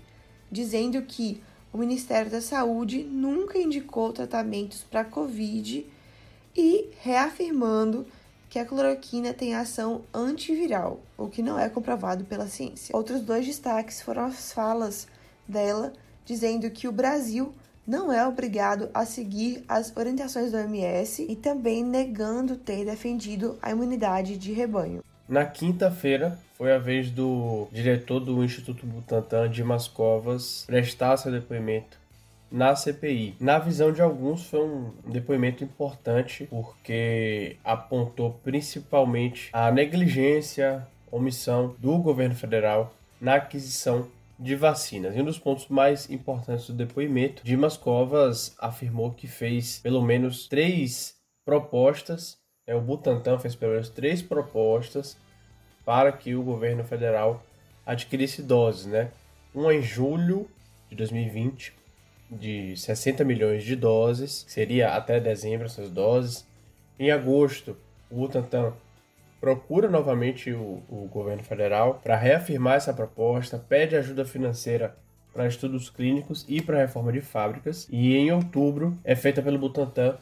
dizendo 0.52 1.02
que 1.02 1.42
o 1.74 1.78
Ministério 1.80 2.30
da 2.30 2.40
Saúde 2.40 3.04
nunca 3.04 3.58
indicou 3.58 4.14
tratamentos 4.14 4.84
para 4.84 5.04
Covid 5.04 5.88
e 6.56 6.90
reafirmando 7.02 8.06
que 8.48 8.60
a 8.60 8.66
cloroquina 8.66 9.34
tem 9.34 9.56
ação 9.56 10.04
antiviral, 10.14 11.00
o 11.18 11.28
que 11.28 11.42
não 11.42 11.58
é 11.58 11.68
comprovado 11.68 12.24
pela 12.26 12.48
ciência. 12.48 12.96
Outros 12.96 13.22
dois 13.22 13.44
destaques 13.46 14.02
foram 14.02 14.26
as 14.26 14.52
falas 14.52 15.08
dela 15.48 15.94
dizendo 16.26 16.70
que 16.70 16.88
o 16.88 16.92
Brasil 16.92 17.52
não 17.86 18.12
é 18.12 18.26
obrigado 18.28 18.90
a 18.94 19.06
seguir 19.06 19.64
as 19.68 19.96
orientações 19.96 20.52
do 20.52 20.58
OMS 20.58 21.26
e 21.28 21.36
também 21.36 21.84
negando 21.84 22.56
ter 22.56 22.86
defendido 22.86 23.58
a 23.62 23.72
imunidade 23.72 24.38
de 24.38 24.54
rebanho. 24.54 25.04
Na 25.28 25.46
quinta-feira, 25.46 26.38
foi 26.58 26.74
a 26.74 26.78
vez 26.78 27.10
do 27.10 27.68
diretor 27.72 28.20
do 28.20 28.44
Instituto 28.44 28.86
Butantan, 28.86 29.50
Dimas 29.50 29.88
Covas, 29.88 30.64
prestar 30.68 31.18
seu 31.18 31.32
depoimento 31.32 31.98
na 32.52 32.76
CPI. 32.76 33.36
Na 33.40 33.58
visão 33.58 33.92
de 33.92 34.02
alguns, 34.02 34.46
foi 34.46 34.60
um 34.60 34.92
depoimento 35.08 35.64
importante 35.64 36.48
porque 36.50 37.56
apontou 37.64 38.40
principalmente 38.44 39.50
a 39.54 39.72
negligência, 39.72 40.86
omissão 41.10 41.76
do 41.80 41.98
governo 41.98 42.36
federal 42.36 42.94
na 43.20 43.36
aquisição 43.36 44.08
de 44.42 44.56
vacinas. 44.56 45.16
E 45.16 45.22
um 45.22 45.26
dos 45.26 45.38
pontos 45.38 45.68
mais 45.68 46.10
importantes 46.10 46.66
do 46.66 46.74
depoimento, 46.74 47.44
Dimas 47.46 47.78
Covas 47.78 48.56
afirmou 48.58 49.12
que 49.12 49.28
fez 49.28 49.80
pelo 49.80 50.02
menos 50.02 50.48
três 50.48 51.16
propostas, 51.46 52.40
é, 52.66 52.76
o 52.76 52.82
Butantan 52.82 53.38
fez 53.38 53.56
pelo 53.56 53.74
menos 53.74 53.90
três 53.90 54.22
propostas 54.22 55.16
para 55.86 56.12
que 56.12 56.34
o 56.34 56.42
governo 56.42 56.84
federal 56.84 57.44
adquirisse 57.86 58.42
doses, 58.42 58.88
né? 58.88 59.12
Uma 59.54 59.76
em 59.76 59.82
julho 59.82 60.50
de 60.90 60.96
2020, 60.96 61.74
de 62.32 62.76
60 62.76 63.24
milhões 63.24 63.64
de 63.64 63.76
doses, 63.76 64.46
seria 64.48 64.96
até 64.96 65.20
dezembro 65.20 65.68
essas 65.68 65.90
doses. 65.90 66.48
Em 66.98 67.12
agosto, 67.12 67.78
o 68.10 68.16
Butantan 68.16 68.74
procura 69.42 69.90
novamente 69.90 70.54
o, 70.54 70.84
o 70.88 71.10
governo 71.12 71.44
federal 71.44 72.00
para 72.04 72.16
reafirmar 72.16 72.76
essa 72.76 72.94
proposta, 72.94 73.58
pede 73.58 73.96
ajuda 73.96 74.24
financeira 74.24 74.96
para 75.34 75.48
estudos 75.48 75.90
clínicos 75.90 76.46
e 76.48 76.62
para 76.62 76.78
reforma 76.78 77.12
de 77.12 77.22
fábricas. 77.22 77.88
E 77.90 78.16
em 78.16 78.32
outubro 78.32 78.96
é 79.04 79.16
feita 79.16 79.42
pelo 79.42 79.58
Butantan 79.58 80.18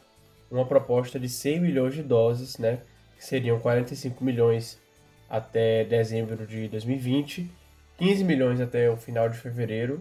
uma 0.50 0.64
proposta 0.64 1.20
de 1.20 1.28
100 1.28 1.60
milhões 1.60 1.94
de 1.94 2.02
doses, 2.02 2.58
né, 2.58 2.80
que 3.16 3.24
seriam 3.24 3.60
45 3.60 4.24
milhões 4.24 4.80
até 5.28 5.84
dezembro 5.84 6.44
de 6.44 6.66
2020, 6.66 7.48
15 7.98 8.24
milhões 8.24 8.60
até 8.60 8.90
o 8.90 8.96
final 8.96 9.28
de 9.28 9.36
fevereiro 9.36 9.98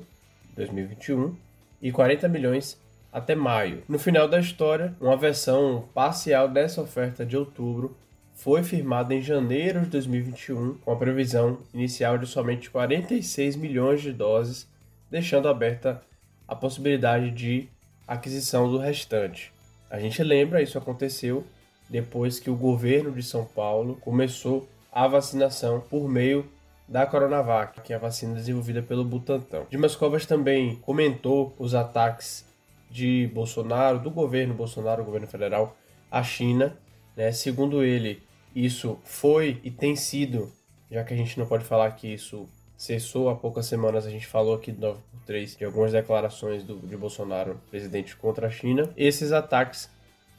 de 0.49 0.55
2021 0.55 1.35
e 1.81 1.91
40 1.91 2.27
milhões 2.27 2.81
até 3.11 3.35
maio. 3.35 3.83
No 3.88 3.99
final 3.99 4.27
da 4.27 4.39
história, 4.39 4.95
uma 4.99 5.17
versão 5.17 5.88
parcial 5.93 6.47
dessa 6.47 6.81
oferta 6.81 7.23
de 7.23 7.38
outubro 7.38 7.95
foi 8.39 8.63
firmada 8.63 9.13
em 9.13 9.22
janeiro 9.22 9.81
de 9.81 9.88
2021, 9.88 10.75
com 10.75 10.91
a 10.93 10.96
previsão 10.96 11.58
inicial 11.74 12.17
de 12.17 12.25
somente 12.25 12.69
46 12.69 13.58
milhões 13.58 14.01
de 14.01 14.13
doses, 14.13 14.65
deixando 15.12 15.50
aberta 15.50 16.01
a 16.48 16.55
possibilidade 16.55 17.31
de 17.31 17.67
aquisição 18.08 18.72
do 18.72 18.77
restante. 18.77 19.51
A 19.89 20.00
gente 20.00 20.24
lembra, 20.24 20.62
isso 20.62 20.77
aconteceu 20.77 21.43
depois 21.89 22.39
que 22.39 22.50
o 22.50 22.55
governo 22.55 23.12
de 23.12 23.22
São 23.22 23.43
Paulo 23.43 23.98
começou 23.98 24.69
a 24.89 25.05
vacinação 25.05 25.81
por 25.81 26.08
meio 26.08 26.46
da 26.88 27.05
Coronavac, 27.05 27.81
que 27.81 27.91
é 27.91 27.98
a 27.98 28.00
vacina 28.00 28.36
desenvolvida 28.36 28.81
pelo 28.81 29.03
Butantan. 29.03 29.63
Dimas 29.69 29.98
Covas 29.98 30.25
também 30.25 30.77
comentou 30.77 31.53
os 31.60 31.75
ataques 31.75 32.46
de 32.89 33.29
Bolsonaro, 33.34 34.00
do 34.00 34.10
governo 34.10 34.53
Bolsonaro, 34.53 35.03
governo 35.03 35.27
federal, 35.27 35.75
à 36.10 36.24
China. 36.24 36.77
Né? 37.17 37.34
Segundo 37.34 37.84
ele, 37.84 38.28
isso 38.65 38.99
foi 39.03 39.59
e 39.63 39.71
tem 39.71 39.95
sido, 39.95 40.51
já 40.91 41.03
que 41.03 41.13
a 41.13 41.17
gente 41.17 41.37
não 41.39 41.45
pode 41.45 41.63
falar 41.63 41.91
que 41.91 42.07
isso 42.07 42.47
cessou 42.77 43.29
há 43.29 43.35
poucas 43.35 43.65
semanas, 43.65 44.05
a 44.05 44.09
gente 44.09 44.25
falou 44.25 44.55
aqui 44.55 44.71
do 44.71 44.79
9 44.79 44.99
por 45.11 45.19
3 45.25 45.57
de 45.57 45.65
algumas 45.65 45.91
declarações 45.91 46.63
do, 46.63 46.77
de 46.77 46.95
Bolsonaro, 46.95 47.59
presidente, 47.69 48.15
contra 48.15 48.47
a 48.47 48.49
China. 48.49 48.89
Esses 48.95 49.31
ataques, 49.31 49.89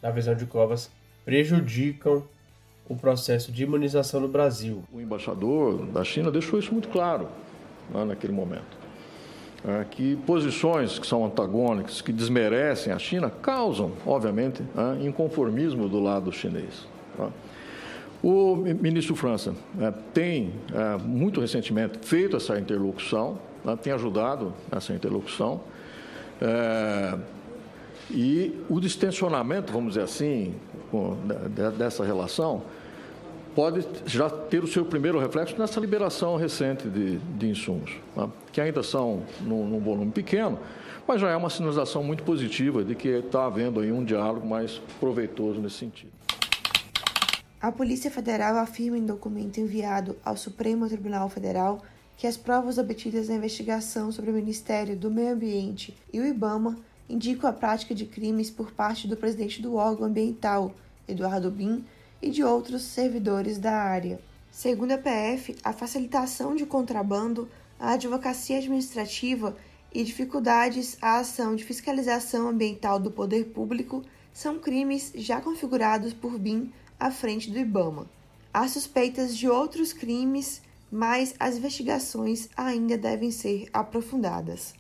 na 0.03 0.11
visão 0.11 0.35
de 0.35 0.47
Covas, 0.47 0.91
prejudicam 1.25 2.25
o 2.89 2.97
processo 2.97 3.53
de 3.53 3.63
imunização 3.63 4.21
no 4.21 4.29
Brasil. 4.29 4.83
O 4.93 5.01
embaixador 5.01 5.87
da 5.87 6.03
China 6.03 6.31
deixou 6.31 6.59
isso 6.59 6.73
muito 6.73 6.89
claro 6.89 7.29
naquele 8.07 8.33
momento. 8.33 8.81
É, 9.63 9.85
que 9.85 10.17
posições 10.27 10.99
que 10.99 11.07
são 11.07 11.25
antagônicas, 11.25 12.01
que 12.01 12.13
desmerecem 12.13 12.93
a 12.93 12.99
China, 12.99 13.29
causam, 13.29 13.93
obviamente, 14.07 14.63
é, 14.75 15.05
inconformismo 15.05 15.87
do 15.87 16.01
lado 16.01 16.33
chinês. 16.33 16.87
Tá? 17.17 17.29
O 18.23 18.57
ministro 18.57 19.17
França 19.17 19.55
é, 19.81 19.91
tem, 20.13 20.53
é, 20.75 20.99
muito 20.99 21.41
recentemente, 21.41 21.99
feito 22.03 22.37
essa 22.37 22.59
interlocução, 22.59 23.39
né, 23.65 23.77
tem 23.83 23.93
ajudado 23.93 24.53
essa 24.71 24.93
interlocução, 24.93 25.63
é, 26.41 27.19
e 28.11 28.59
o 28.69 28.81
distensionamento, 28.81 29.73
vamos 29.73 29.95
dizer 29.95 30.03
assim, 30.03 30.55
de, 31.55 31.79
dessa 31.79 32.05
relação, 32.05 32.63
pode 33.55 33.87
já 34.07 34.29
ter 34.29 34.63
o 34.63 34.67
seu 34.67 34.85
primeiro 34.85 35.19
reflexo 35.19 35.59
nessa 35.59 35.81
liberação 35.81 36.37
recente 36.37 36.89
de, 36.89 37.19
de 37.19 37.49
insumos, 37.49 37.93
né? 38.17 38.29
que 38.53 38.61
ainda 38.61 38.83
são 38.83 39.23
num, 39.41 39.67
num, 39.67 39.81
volume 39.81 40.11
pequeno, 40.11 40.59
mas 41.07 41.21
já 41.21 41.31
é 41.31 41.37
uma 41.37 41.51
sinalização 41.51 42.03
muito 42.03 42.23
positiva 42.23 42.85
de 42.85 42.95
que 42.95 43.09
está 43.09 43.47
havendo 43.47 43.81
aí 43.81 43.91
um 43.91 44.05
diálogo 44.05 44.47
mais 44.47 44.81
proveitoso 45.01 45.61
nesse 45.61 45.77
sentido. 45.77 46.20
A 47.63 47.71
Polícia 47.71 48.11
Federal 48.11 48.57
afirma 48.57 48.97
em 48.97 49.05
documento 49.05 49.61
enviado 49.61 50.17
ao 50.25 50.35
Supremo 50.35 50.89
Tribunal 50.89 51.29
Federal 51.29 51.85
que 52.17 52.27
as 52.27 52.35
provas 52.35 52.79
obtidas 52.79 53.29
na 53.29 53.35
investigação 53.35 54.11
sobre 54.11 54.31
o 54.31 54.35
Ministério 54.35 54.97
do 54.97 55.11
Meio 55.11 55.35
Ambiente 55.35 55.95
e 56.11 56.19
o 56.19 56.27
IBAMA 56.27 56.79
indicam 57.07 57.51
a 57.51 57.53
prática 57.53 57.95
de 57.95 58.07
crimes 58.07 58.51
por 58.51 58.73
parte 58.73 59.07
do 59.07 59.15
presidente 59.15 59.61
do 59.61 59.75
órgão 59.75 60.07
ambiental, 60.07 60.75
Eduardo 61.07 61.51
Bin, 61.51 61.85
e 62.23 62.31
de 62.31 62.43
outros 62.43 62.81
servidores 62.81 63.59
da 63.59 63.77
área. 63.77 64.19
Segundo 64.51 64.93
a 64.93 64.99
PF, 64.99 65.55
a 65.63 65.75
facilitação 65.75 66.57
de 66.57 66.65
contrabando, 66.65 67.47
a 67.79 67.93
advocacia 67.93 68.57
administrativa 68.57 69.55
e 69.93 70.03
dificuldades 70.03 70.97
à 71.03 71.19
ação 71.19 71.55
de 71.55 71.65
fiscalização 71.65 72.49
ambiental 72.49 72.99
do 72.99 73.11
poder 73.11 73.49
público 73.49 74.03
são 74.33 74.59
crimes 74.59 75.13
já 75.15 75.43
configurados 75.43 76.15
por 76.15 76.39
BIM 76.39 76.73
à 77.01 77.11
frente 77.11 77.51
do 77.51 77.59
IBAMA. 77.59 78.07
Há 78.53 78.69
suspeitas 78.69 79.37
de 79.37 79.49
outros 79.49 79.93
crimes, 79.93 80.61
mas 80.93 81.35
as 81.41 81.57
investigações 81.57 82.49
ainda 82.57 82.99
devem 82.99 83.31
ser 83.31 83.69
aprofundadas. 83.73 84.75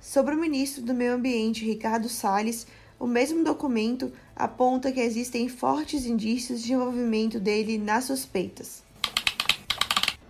Sobre 0.00 0.34
o 0.34 0.38
ministro 0.38 0.82
do 0.82 0.94
Meio 0.94 1.14
Ambiente, 1.14 1.64
Ricardo 1.64 2.08
Salles, 2.08 2.66
o 3.00 3.06
mesmo 3.06 3.42
documento 3.42 4.12
aponta 4.36 4.92
que 4.92 5.00
existem 5.00 5.48
fortes 5.48 6.06
indícios 6.06 6.62
de 6.62 6.74
envolvimento 6.74 7.40
dele 7.40 7.76
nas 7.76 8.04
suspeitas. 8.04 8.84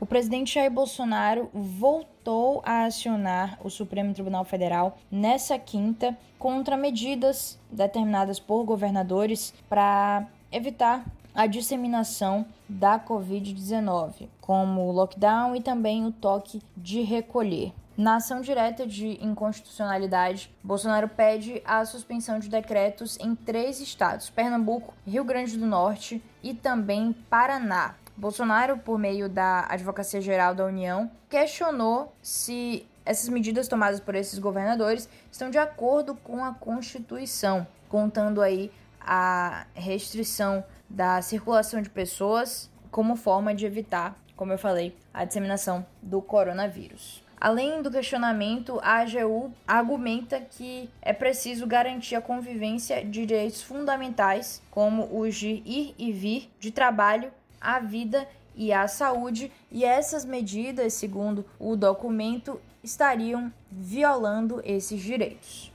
O 0.00 0.06
presidente 0.06 0.54
Jair 0.54 0.70
Bolsonaro 0.70 1.48
voltou 1.52 2.62
a 2.64 2.84
acionar 2.84 3.58
o 3.64 3.70
Supremo 3.70 4.12
Tribunal 4.12 4.44
Federal 4.44 4.98
nessa 5.10 5.58
quinta 5.58 6.16
contra 6.38 6.76
medidas 6.76 7.58
determinadas 7.70 8.38
por 8.38 8.64
governadores 8.64 9.54
para 9.68 10.26
evitar 10.52 11.04
a 11.34 11.46
disseminação 11.46 12.46
da 12.68 12.98
Covid-19, 12.98 14.28
como 14.40 14.82
o 14.82 14.92
lockdown 14.92 15.56
e 15.56 15.60
também 15.60 16.06
o 16.06 16.12
toque 16.12 16.62
de 16.76 17.02
recolher. 17.02 17.72
Na 17.96 18.16
ação 18.16 18.40
direta 18.40 18.86
de 18.86 19.24
inconstitucionalidade, 19.24 20.50
Bolsonaro 20.62 21.08
pede 21.08 21.62
a 21.64 21.84
suspensão 21.84 22.40
de 22.40 22.48
decretos 22.48 23.16
em 23.20 23.34
três 23.34 23.80
estados: 23.80 24.30
Pernambuco, 24.30 24.94
Rio 25.06 25.24
Grande 25.24 25.56
do 25.56 25.66
Norte 25.66 26.22
e 26.42 26.54
também 26.54 27.12
Paraná. 27.30 27.94
Bolsonaro, 28.16 28.78
por 28.78 28.98
meio 28.98 29.28
da 29.28 29.66
Advocacia 29.68 30.20
Geral 30.20 30.54
da 30.54 30.64
União, 30.64 31.10
questionou 31.28 32.12
se 32.22 32.86
essas 33.04 33.28
medidas 33.28 33.68
tomadas 33.68 34.00
por 34.00 34.14
esses 34.14 34.38
governadores 34.38 35.08
estão 35.30 35.50
de 35.50 35.58
acordo 35.58 36.14
com 36.14 36.44
a 36.44 36.54
Constituição, 36.54 37.66
contando 37.88 38.40
aí 38.40 38.72
a 39.00 39.66
restrição 39.74 40.64
da 40.94 41.20
circulação 41.20 41.82
de 41.82 41.90
pessoas 41.90 42.70
como 42.88 43.16
forma 43.16 43.52
de 43.52 43.66
evitar, 43.66 44.16
como 44.36 44.52
eu 44.52 44.58
falei, 44.58 44.96
a 45.12 45.24
disseminação 45.24 45.84
do 46.00 46.22
coronavírus. 46.22 47.22
Além 47.40 47.82
do 47.82 47.90
questionamento, 47.90 48.78
a 48.80 49.00
AGU 49.00 49.52
argumenta 49.66 50.40
que 50.40 50.88
é 51.02 51.12
preciso 51.12 51.66
garantir 51.66 52.14
a 52.14 52.22
convivência 52.22 53.04
de 53.04 53.26
direitos 53.26 53.60
fundamentais, 53.60 54.62
como 54.70 55.20
os 55.20 55.34
de 55.34 55.62
ir 55.66 55.94
e 55.98 56.12
vir, 56.12 56.48
de 56.60 56.70
trabalho, 56.70 57.32
à 57.60 57.80
vida 57.80 58.26
e 58.54 58.72
à 58.72 58.86
saúde, 58.86 59.50
e 59.72 59.84
essas 59.84 60.24
medidas, 60.24 60.94
segundo 60.94 61.44
o 61.58 61.74
documento, 61.74 62.60
estariam 62.84 63.52
violando 63.70 64.62
esses 64.64 65.02
direitos. 65.02 65.73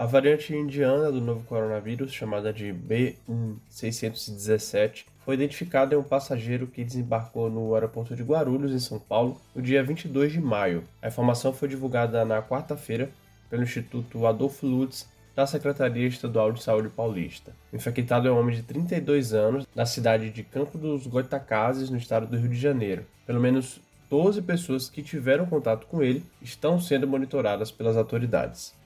A 0.00 0.06
variante 0.06 0.56
indiana 0.56 1.12
do 1.12 1.20
novo 1.20 1.44
coronavírus, 1.44 2.10
chamada 2.10 2.50
de 2.54 2.72
B1617, 2.72 5.04
foi 5.22 5.34
identificada 5.34 5.94
em 5.94 5.98
um 5.98 6.02
passageiro 6.02 6.66
que 6.66 6.82
desembarcou 6.82 7.50
no 7.50 7.74
aeroporto 7.74 8.16
de 8.16 8.22
Guarulhos, 8.22 8.72
em 8.72 8.78
São 8.78 8.98
Paulo, 8.98 9.38
no 9.54 9.60
dia 9.60 9.84
22 9.84 10.32
de 10.32 10.40
maio. 10.40 10.84
A 11.02 11.08
informação 11.08 11.52
foi 11.52 11.68
divulgada 11.68 12.24
na 12.24 12.40
quarta-feira 12.40 13.10
pelo 13.50 13.62
Instituto 13.62 14.26
Adolfo 14.26 14.66
Lutz 14.66 15.06
da 15.36 15.46
Secretaria 15.46 16.08
Estadual 16.08 16.50
de 16.50 16.62
Saúde 16.62 16.88
Paulista. 16.88 17.52
O 17.70 17.76
infectado 17.76 18.26
é 18.26 18.32
um 18.32 18.40
homem 18.40 18.56
de 18.56 18.62
32 18.62 19.34
anos, 19.34 19.66
da 19.74 19.84
cidade 19.84 20.30
de 20.30 20.42
Campo 20.42 20.78
dos 20.78 21.06
Goitacazes, 21.06 21.90
no 21.90 21.98
estado 21.98 22.26
do 22.26 22.38
Rio 22.38 22.48
de 22.48 22.58
Janeiro. 22.58 23.04
Pelo 23.26 23.38
menos 23.38 23.78
12 24.08 24.40
pessoas 24.40 24.88
que 24.88 25.02
tiveram 25.02 25.44
contato 25.44 25.86
com 25.88 26.02
ele 26.02 26.24
estão 26.40 26.80
sendo 26.80 27.06
monitoradas 27.06 27.70
pelas 27.70 27.98
autoridades. 27.98 28.79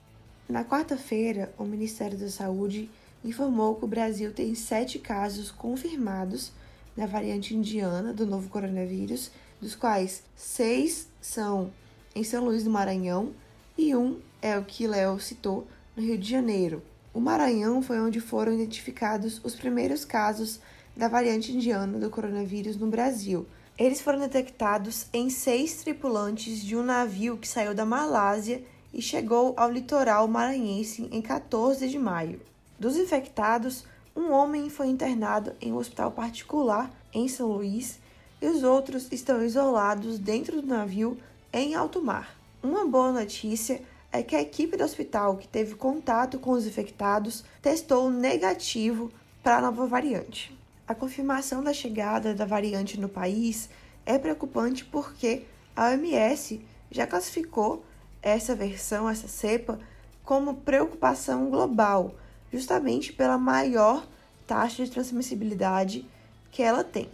Na 0.48 0.62
quarta-feira, 0.62 1.54
o 1.59 1.64
Ministério 1.64 2.18
da 2.18 2.28
Saúde 2.28 2.90
informou 3.24 3.76
que 3.76 3.85
o 3.87 3.88
Brasil 3.88 4.30
tem 4.30 4.54
sete 4.54 4.98
casos 4.98 5.50
confirmados 5.50 6.52
da 6.94 7.07
variante 7.07 7.57
indiana 7.57 8.12
do 8.12 8.26
novo 8.26 8.50
coronavírus, 8.50 9.30
dos 9.59 9.74
quais 9.74 10.22
seis 10.37 11.09
são 11.18 11.72
em 12.14 12.22
São 12.22 12.44
Luís 12.44 12.62
do 12.62 12.70
Maranhão 12.70 13.33
e 13.76 13.96
um 13.96 14.20
é 14.42 14.59
o 14.59 14.64
que 14.64 14.87
Léo 14.87 15.18
citou 15.18 15.66
no 15.96 16.02
Rio 16.02 16.18
de 16.18 16.30
Janeiro. 16.30 16.83
O 17.14 17.20
Maranhão 17.20 17.80
foi 17.80 17.98
onde 17.98 18.20
foram 18.20 18.52
identificados 18.52 19.40
os 19.42 19.54
primeiros 19.54 20.04
casos 20.04 20.61
da 20.94 21.09
variante 21.09 21.52
indiana 21.52 21.98
do 21.98 22.11
coronavírus 22.11 22.76
no 22.76 22.88
Brasil. 22.88 23.46
Eles 23.78 24.02
foram 24.02 24.20
detectados 24.20 25.07
em 25.12 25.30
seis 25.30 25.83
tripulantes 25.83 26.62
de 26.62 26.76
um 26.76 26.83
navio 26.83 27.38
que 27.38 27.48
saiu 27.48 27.74
da 27.74 27.87
Malásia 27.87 28.62
e 28.94 29.02
chegou 29.02 29.52
ao 29.57 29.70
litoral 29.70 30.28
maranhense 30.28 31.09
em 31.11 31.20
14 31.20 31.88
de 31.88 31.98
maio. 31.98 32.40
Dos 32.78 32.96
infectados, 32.96 33.85
um 34.14 34.30
homem 34.30 34.70
foi 34.70 34.87
internado 34.87 35.52
em 35.61 35.72
um 35.72 35.76
hospital 35.76 36.12
particular 36.12 36.88
em 37.12 37.26
São 37.26 37.48
Luís 37.48 37.98
e 38.40 38.46
os 38.46 38.62
outros 38.62 39.09
estão 39.11 39.44
isolados 39.44 40.18
dentro 40.18 40.62
do 40.62 40.68
navio 40.68 41.18
em 41.52 41.74
alto 41.74 42.00
mar. 42.00 42.37
Uma 42.62 42.87
boa 42.87 43.11
notícia 43.11 43.83
é 44.12 44.22
que 44.22 44.37
a 44.37 44.40
equipe 44.40 44.76
do 44.76 44.85
hospital 44.85 45.37
que 45.37 45.48
teve 45.48 45.74
contato 45.74 46.38
com 46.38 46.52
os 46.52 46.64
infectados 46.64 47.44
testou 47.61 48.09
negativo 48.09 49.11
para 49.42 49.57
a 49.57 49.61
nova 49.61 49.87
variante. 49.88 50.57
A 50.87 50.94
confirmação 50.94 51.64
da 51.64 51.72
chegada 51.72 52.33
da 52.33 52.44
variante 52.44 53.00
no 53.00 53.09
país 53.09 53.68
é 54.07 54.18
preocupante 54.18 54.85
porque 54.85 55.42
a 55.74 55.88
OMS 55.88 56.61
já 56.90 57.07
classificou 57.07 57.85
essa 58.24 58.54
versão, 58.54 59.06
essa 59.06 59.28
cepa, 59.28 59.78
como 60.24 60.54
preocupação 60.54 61.50
global, 61.50 62.14
justamente 62.50 63.12
pela 63.12 63.37
maior 63.37 64.08
taxa 64.46 64.82
de 64.82 64.90
transmissibilidade 64.90 66.06
que 66.50 66.62
ela 66.62 66.82
tem. 66.82 67.10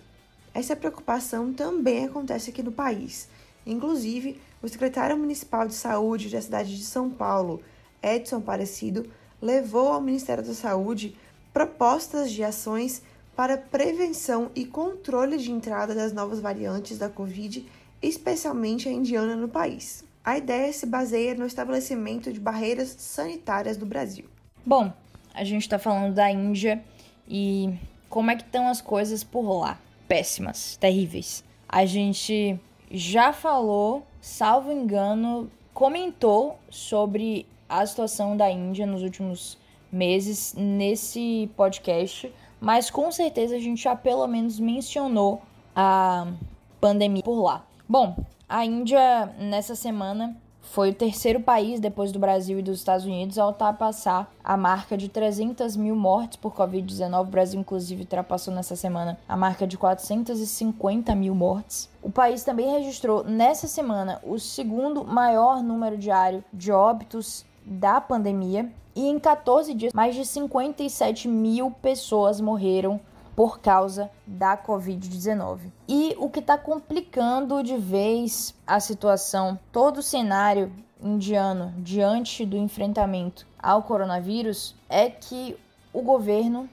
Essa 0.54 0.76
preocupação 0.76 1.52
também 1.52 2.04
acontece 2.04 2.50
aqui 2.50 2.62
no 2.62 2.70
país. 2.70 3.28
Inclusive, 3.66 4.40
o 4.62 4.68
secretário 4.68 5.16
municipal 5.16 5.66
de 5.66 5.74
saúde 5.74 6.30
da 6.30 6.40
cidade 6.40 6.76
de 6.76 6.84
São 6.84 7.10
Paulo, 7.10 7.60
Edson 8.00 8.36
Aparecido, 8.36 9.10
levou 9.42 9.88
ao 9.88 10.00
Ministério 10.00 10.44
da 10.44 10.54
Saúde 10.54 11.16
propostas 11.52 12.30
de 12.30 12.44
ações 12.44 13.02
para 13.34 13.58
prevenção 13.58 14.50
e 14.54 14.64
controle 14.64 15.38
de 15.38 15.50
entrada 15.50 15.92
das 15.92 16.12
novas 16.12 16.38
variantes 16.40 16.98
da 16.98 17.08
Covid, 17.08 17.66
especialmente 18.00 18.88
a 18.88 18.92
indiana 18.92 19.34
no 19.34 19.48
país. 19.48 20.04
A 20.30 20.38
ideia 20.38 20.72
se 20.72 20.86
baseia 20.86 21.34
no 21.34 21.44
estabelecimento 21.44 22.32
de 22.32 22.38
barreiras 22.38 22.94
sanitárias 22.98 23.76
do 23.76 23.84
Brasil. 23.84 24.26
Bom, 24.64 24.92
a 25.34 25.42
gente 25.42 25.62
está 25.62 25.76
falando 25.76 26.14
da 26.14 26.30
Índia 26.30 26.84
e 27.26 27.74
como 28.08 28.30
é 28.30 28.36
que 28.36 28.44
estão 28.44 28.68
as 28.68 28.80
coisas 28.80 29.24
por 29.24 29.42
lá? 29.50 29.80
Péssimas, 30.06 30.76
terríveis. 30.76 31.42
A 31.68 31.84
gente 31.84 32.56
já 32.92 33.32
falou, 33.32 34.06
salvo 34.20 34.70
engano, 34.70 35.50
comentou 35.74 36.60
sobre 36.70 37.44
a 37.68 37.84
situação 37.84 38.36
da 38.36 38.48
Índia 38.48 38.86
nos 38.86 39.02
últimos 39.02 39.58
meses 39.90 40.54
nesse 40.56 41.50
podcast, 41.56 42.32
mas 42.60 42.88
com 42.88 43.10
certeza 43.10 43.56
a 43.56 43.60
gente 43.60 43.82
já 43.82 43.96
pelo 43.96 44.28
menos 44.28 44.60
mencionou 44.60 45.42
a 45.74 46.32
pandemia 46.80 47.24
por 47.24 47.42
lá. 47.42 47.66
Bom, 47.90 48.14
a 48.48 48.64
Índia 48.64 49.34
nessa 49.36 49.74
semana 49.74 50.36
foi 50.60 50.90
o 50.90 50.94
terceiro 50.94 51.40
país 51.40 51.80
depois 51.80 52.12
do 52.12 52.20
Brasil 52.20 52.56
e 52.56 52.62
dos 52.62 52.78
Estados 52.78 53.04
Unidos 53.04 53.36
a 53.36 53.44
ultrapassar 53.44 54.32
a 54.44 54.56
marca 54.56 54.96
de 54.96 55.08
300 55.08 55.74
mil 55.74 55.96
mortes 55.96 56.36
por 56.36 56.54
Covid-19. 56.54 57.22
O 57.22 57.24
Brasil, 57.24 57.58
inclusive, 57.58 58.02
ultrapassou 58.02 58.54
nessa 58.54 58.76
semana 58.76 59.18
a 59.28 59.36
marca 59.36 59.66
de 59.66 59.76
450 59.76 61.16
mil 61.16 61.34
mortes. 61.34 61.90
O 62.00 62.12
país 62.12 62.44
também 62.44 62.70
registrou 62.70 63.24
nessa 63.24 63.66
semana 63.66 64.20
o 64.22 64.38
segundo 64.38 65.04
maior 65.04 65.60
número 65.60 65.98
diário 65.98 66.44
de 66.52 66.70
óbitos 66.70 67.44
da 67.66 68.00
pandemia 68.00 68.70
e 68.94 69.08
em 69.08 69.18
14 69.18 69.74
dias, 69.74 69.92
mais 69.92 70.14
de 70.14 70.24
57 70.24 71.26
mil 71.26 71.72
pessoas 71.72 72.40
morreram 72.40 73.00
por 73.34 73.60
causa 73.60 74.10
da 74.26 74.56
Covid-19. 74.56 75.70
E 75.88 76.14
o 76.18 76.28
que 76.28 76.40
está 76.40 76.58
complicando 76.58 77.62
de 77.62 77.76
vez 77.76 78.54
a 78.66 78.80
situação, 78.80 79.58
todo 79.72 79.98
o 79.98 80.02
cenário 80.02 80.72
indiano 81.02 81.72
diante 81.78 82.44
do 82.44 82.56
enfrentamento 82.56 83.46
ao 83.58 83.82
coronavírus 83.82 84.74
é 84.88 85.08
que 85.08 85.56
o 85.92 86.02
governo 86.02 86.68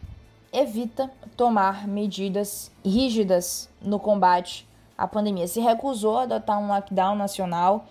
evita 0.52 1.10
tomar 1.36 1.88
medidas 1.88 2.72
rígidas 2.84 3.70
no 3.82 4.00
combate 4.00 4.68
à 4.98 5.08
pandemia. 5.08 5.48
Se 5.48 5.60
recusou 5.60 6.18
a 6.18 6.24
adotar 6.24 6.60
um 6.60 6.68
lockdown 6.68 7.16
nacional 7.16 7.86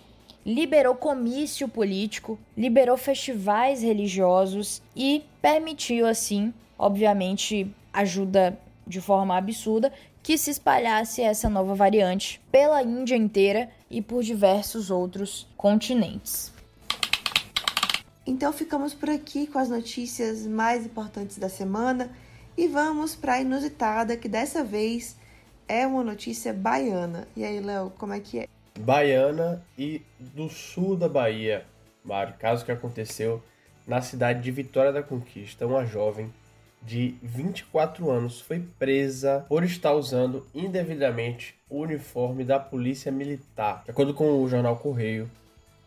liberou 0.46 0.94
comício 0.94 1.66
político, 1.66 2.38
liberou 2.56 2.96
festivais 2.96 3.82
religiosos 3.82 4.80
e 4.94 5.24
permitiu, 5.42 6.06
assim, 6.06 6.54
obviamente, 6.78 7.68
ajuda 7.92 8.56
de 8.86 9.00
forma 9.00 9.36
absurda, 9.36 9.92
que 10.22 10.38
se 10.38 10.50
espalhasse 10.50 11.20
essa 11.20 11.50
nova 11.50 11.74
variante 11.74 12.40
pela 12.52 12.80
Índia 12.80 13.16
inteira 13.16 13.68
e 13.90 14.00
por 14.00 14.22
diversos 14.22 14.88
outros 14.88 15.48
continentes. 15.56 16.52
Então 18.24 18.52
ficamos 18.52 18.94
por 18.94 19.10
aqui 19.10 19.48
com 19.48 19.58
as 19.58 19.68
notícias 19.68 20.46
mais 20.46 20.86
importantes 20.86 21.38
da 21.38 21.48
semana 21.48 22.08
e 22.56 22.68
vamos 22.68 23.16
para 23.16 23.34
a 23.34 23.40
inusitada, 23.40 24.16
que 24.16 24.28
dessa 24.28 24.62
vez 24.62 25.16
é 25.66 25.84
uma 25.84 26.04
notícia 26.04 26.52
baiana. 26.52 27.26
E 27.36 27.44
aí, 27.44 27.58
Léo, 27.60 27.92
como 27.98 28.12
é 28.12 28.20
que 28.20 28.38
é? 28.40 28.55
Baiana 28.78 29.62
e 29.78 30.02
do 30.18 30.48
sul 30.48 30.96
da 30.96 31.08
Bahia. 31.08 31.64
Mário, 32.04 32.34
caso 32.38 32.64
que 32.64 32.72
aconteceu 32.72 33.42
na 33.86 34.00
cidade 34.00 34.42
de 34.42 34.50
Vitória 34.50 34.92
da 34.92 35.02
Conquista, 35.02 35.66
uma 35.66 35.84
jovem 35.84 36.32
de 36.82 37.16
24 37.22 38.10
anos 38.10 38.40
foi 38.40 38.60
presa 38.78 39.44
por 39.48 39.64
estar 39.64 39.92
usando 39.92 40.46
indevidamente 40.54 41.54
o 41.68 41.80
uniforme 41.80 42.44
da 42.44 42.60
Polícia 42.60 43.10
Militar. 43.10 43.82
De 43.84 43.90
acordo 43.90 44.14
com 44.14 44.42
o 44.42 44.48
jornal 44.48 44.76
Correio, 44.76 45.28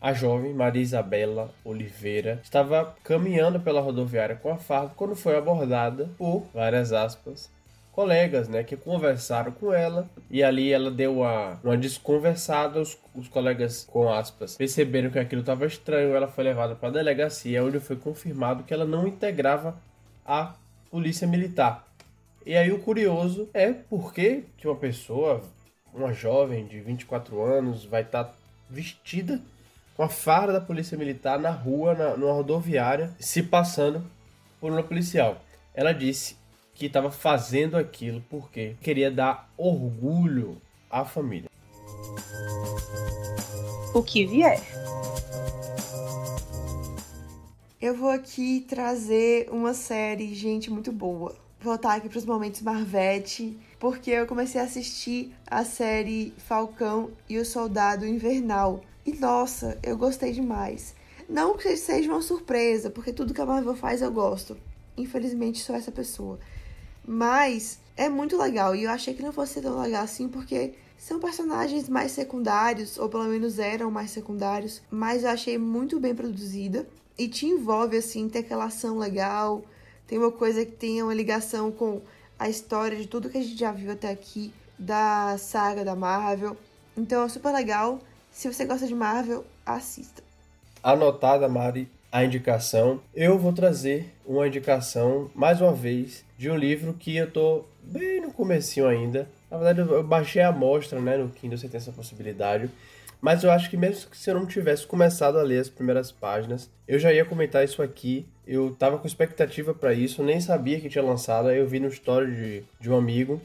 a 0.02 0.14
jovem 0.14 0.54
Maria 0.54 0.82
Isabela 0.82 1.54
Oliveira 1.64 2.40
estava 2.44 2.96
caminhando 3.04 3.60
pela 3.60 3.82
rodoviária 3.82 4.36
com 4.36 4.52
a 4.52 4.58
farda 4.58 4.94
quando 4.96 5.16
foi 5.16 5.38
abordada 5.38 6.10
por 6.18 6.48
várias 6.54 6.92
aspas 6.92 7.50
colegas, 7.92 8.48
né, 8.48 8.64
que 8.64 8.78
conversaram 8.78 9.52
com 9.52 9.74
ela 9.74 10.10
e 10.30 10.44
ali 10.44 10.72
ela 10.72 10.90
deu 10.90 11.20
uma, 11.20 11.60
uma 11.64 11.78
desconversada. 11.78 12.80
Os, 12.80 12.98
os 13.14 13.28
colegas, 13.28 13.86
com 13.90 14.12
aspas, 14.12 14.56
perceberam 14.56 15.10
que 15.10 15.20
aquilo 15.20 15.42
estava 15.42 15.66
estranho. 15.66 16.16
Ela 16.16 16.28
foi 16.28 16.44
levada 16.44 16.76
para 16.76 16.90
a 16.90 16.92
delegacia, 16.92 17.64
onde 17.64 17.80
foi 17.80 17.96
confirmado 17.96 18.64
que 18.64 18.74
ela 18.74 18.86
não 18.86 19.08
integrava 19.08 19.78
a 20.26 20.54
polícia 20.90 21.28
militar. 21.28 21.88
E 22.46 22.56
aí 22.56 22.72
o 22.72 22.80
curioso 22.80 23.50
é 23.54 23.74
porque 23.74 24.44
que 24.58 24.68
uma 24.68 24.76
pessoa, 24.76 25.42
uma 25.94 26.14
jovem 26.14 26.66
de 26.66 26.80
24 26.80 27.42
anos, 27.42 27.86
vai 27.86 28.02
estar 28.02 28.24
tá 28.24 28.34
vestida 28.70 29.42
com 29.96 30.04
a 30.04 30.10
farda 30.10 30.54
da 30.54 30.62
polícia 30.62 30.98
militar 30.98 31.38
na 31.38 31.52
rua, 31.52 31.94
na, 31.94 32.16
numa 32.16 32.32
rodoviária, 32.32 33.12
se 33.20 33.44
passando 33.44 34.02
por 34.60 34.72
uma 34.72 34.82
policial. 34.82 35.42
Ela 35.74 35.92
disse 35.92 36.39
que 36.80 36.86
estava 36.86 37.12
fazendo 37.12 37.76
aquilo 37.76 38.24
porque 38.30 38.78
queria 38.82 39.12
dar 39.12 39.52
orgulho 39.58 40.62
à 40.90 41.04
família. 41.04 41.50
O 43.94 44.02
que 44.02 44.26
vier. 44.26 44.62
Eu 47.82 47.96
vou 47.96 48.10
aqui 48.10 48.66
trazer 48.68 49.50
uma 49.52 49.74
série, 49.74 50.34
gente, 50.34 50.72
muito 50.72 50.92
boa. 50.92 51.36
Vou 51.60 51.74
voltar 51.74 51.96
aqui 51.96 52.08
para 52.08 52.18
os 52.18 52.26
momentos 52.26 52.62
Marvete, 52.62 53.58
porque 53.78 54.12
eu 54.12 54.26
comecei 54.26 54.62
a 54.62 54.64
assistir 54.64 55.34
a 55.46 55.66
série 55.66 56.34
Falcão 56.38 57.12
e 57.28 57.38
o 57.38 57.46
Soldado 57.46 58.06
Invernal. 58.06 58.82
E 59.06 59.12
nossa, 59.14 59.78
eu 59.84 59.98
gostei 59.98 60.32
demais. 60.32 60.96
Não 61.28 61.58
que 61.58 61.76
seja 61.76 62.10
uma 62.10 62.22
surpresa, 62.22 62.90
porque 62.90 63.12
tudo 63.12 63.34
que 63.34 63.42
a 63.42 63.46
Marvel 63.46 63.76
faz 63.76 64.02
eu 64.02 64.12
gosto. 64.12 64.56
Infelizmente 64.98 65.60
sou 65.60 65.76
essa 65.76 65.92
pessoa. 65.92 66.40
Mas 67.08 67.80
é 67.98 68.08
muito 68.08 68.38
legal 68.38 68.76
e 68.76 68.84
eu 68.84 68.92
achei 68.92 69.14
que 69.14 69.24
não 69.24 69.34
fosse 69.34 69.54
ser 69.54 69.62
tão 69.62 69.82
legal 69.82 70.04
assim 70.04 70.28
porque 70.28 70.74
são 70.98 71.20
personagens 71.20 71.88
mais 71.88 72.12
secundários, 72.12 72.98
ou 72.98 73.08
pelo 73.08 73.24
menos 73.26 73.58
eram 73.58 73.90
mais 73.90 74.12
secundários, 74.12 74.82
mas 74.92 75.24
eu 75.24 75.30
achei 75.30 75.58
muito 75.58 76.00
bem 76.00 76.14
produzida 76.14 76.88
e 77.18 77.28
te 77.28 77.46
envolve 77.46 77.98
assim, 77.98 78.28
tem 78.30 78.42
aquela 78.42 78.66
ação 78.66 78.98
legal, 78.98 79.64
tem 80.06 80.18
uma 80.18 80.32
coisa 80.32 80.66
que 80.66 80.72
tem 80.72 81.02
uma 81.02 81.14
ligação 81.14 81.72
com 81.72 82.02
a 82.38 82.50
história 82.50 82.98
de 82.98 83.08
tudo 83.08 83.30
que 83.30 83.38
a 83.38 83.42
gente 83.42 83.58
já 83.58 83.72
viu 83.72 83.92
até 83.92 84.10
aqui 84.10 84.54
da 84.78 85.38
saga 85.38 85.84
da 85.84 85.96
Marvel. 85.96 86.56
Então 86.96 87.24
é 87.24 87.30
super 87.30 87.52
legal. 87.54 88.00
Se 88.32 88.52
você 88.52 88.66
gosta 88.66 88.88
de 88.88 88.96
Marvel, 88.96 89.46
assista. 89.66 90.24
Anotada, 90.82 91.50
Mari, 91.50 91.90
a 92.12 92.24
indicação. 92.24 93.02
Eu 93.14 93.38
vou 93.38 93.54
trazer 93.54 94.14
uma 94.26 94.48
indicação, 94.48 95.30
mais 95.36 95.62
uma 95.62 95.74
vez, 95.74 96.26
de 96.38 96.50
um 96.50 96.56
livro 96.56 96.94
que 96.94 97.16
eu 97.16 97.30
tô 97.30 97.66
bem 97.84 98.22
no 98.22 98.32
comecinho 98.32 98.88
ainda. 98.88 99.28
Na 99.50 99.58
verdade, 99.58 99.90
eu 99.92 100.04
baixei 100.04 100.42
a 100.42 100.50
amostra, 100.50 101.00
né, 101.00 101.18
no 101.18 101.30
Kindle, 101.30 101.58
você 101.58 101.68
tem 101.68 101.78
essa 101.78 101.92
possibilidade. 101.92 102.70
Mas 103.22 103.44
eu 103.44 103.52
acho 103.52 103.70
que 103.70 103.76
mesmo 103.76 104.10
que 104.10 104.18
se 104.18 104.30
eu 104.30 104.36
não 104.36 104.46
tivesse 104.46 104.88
começado 104.88 105.38
a 105.38 105.44
ler 105.44 105.60
as 105.60 105.70
primeiras 105.70 106.12
páginas, 106.12 106.70
eu 106.88 106.98
já 106.98 107.12
ia 107.12 107.26
comentar 107.26 107.66
isso 107.66 107.82
aqui. 107.82 108.26
Eu 108.48 108.76
tava 108.80 108.98
com 108.98 109.06
expectativa 109.06 109.74
para 109.74 109.94
isso, 109.94 110.24
nem 110.24 110.40
sabia 110.40 110.80
que 110.80 110.90
tinha 110.90 111.04
lançado, 111.04 111.50
aí 111.50 111.58
eu 111.58 111.68
vi 111.68 111.80
no 111.80 111.90
story 111.90 112.34
de, 112.34 112.64
de 112.80 112.90
um 112.90 112.96
amigo. 112.96 113.42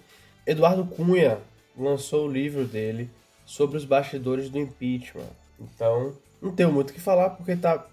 Eduardo 0.47 0.85
Cunha 0.85 1.39
lançou 1.77 2.29
o 2.29 2.31
livro 2.31 2.65
dele 2.65 3.11
sobre 3.45 3.77
os 3.77 3.85
bastidores 3.85 4.49
do 4.49 4.59
impeachment. 4.59 5.29
Então, 5.61 6.15
não 6.41 6.53
tenho 6.53 6.73
muito 6.73 6.91
o 6.91 6.93
que 6.93 7.01
falar 7.01 7.31
porque 7.31 7.57
tá 7.57 7.85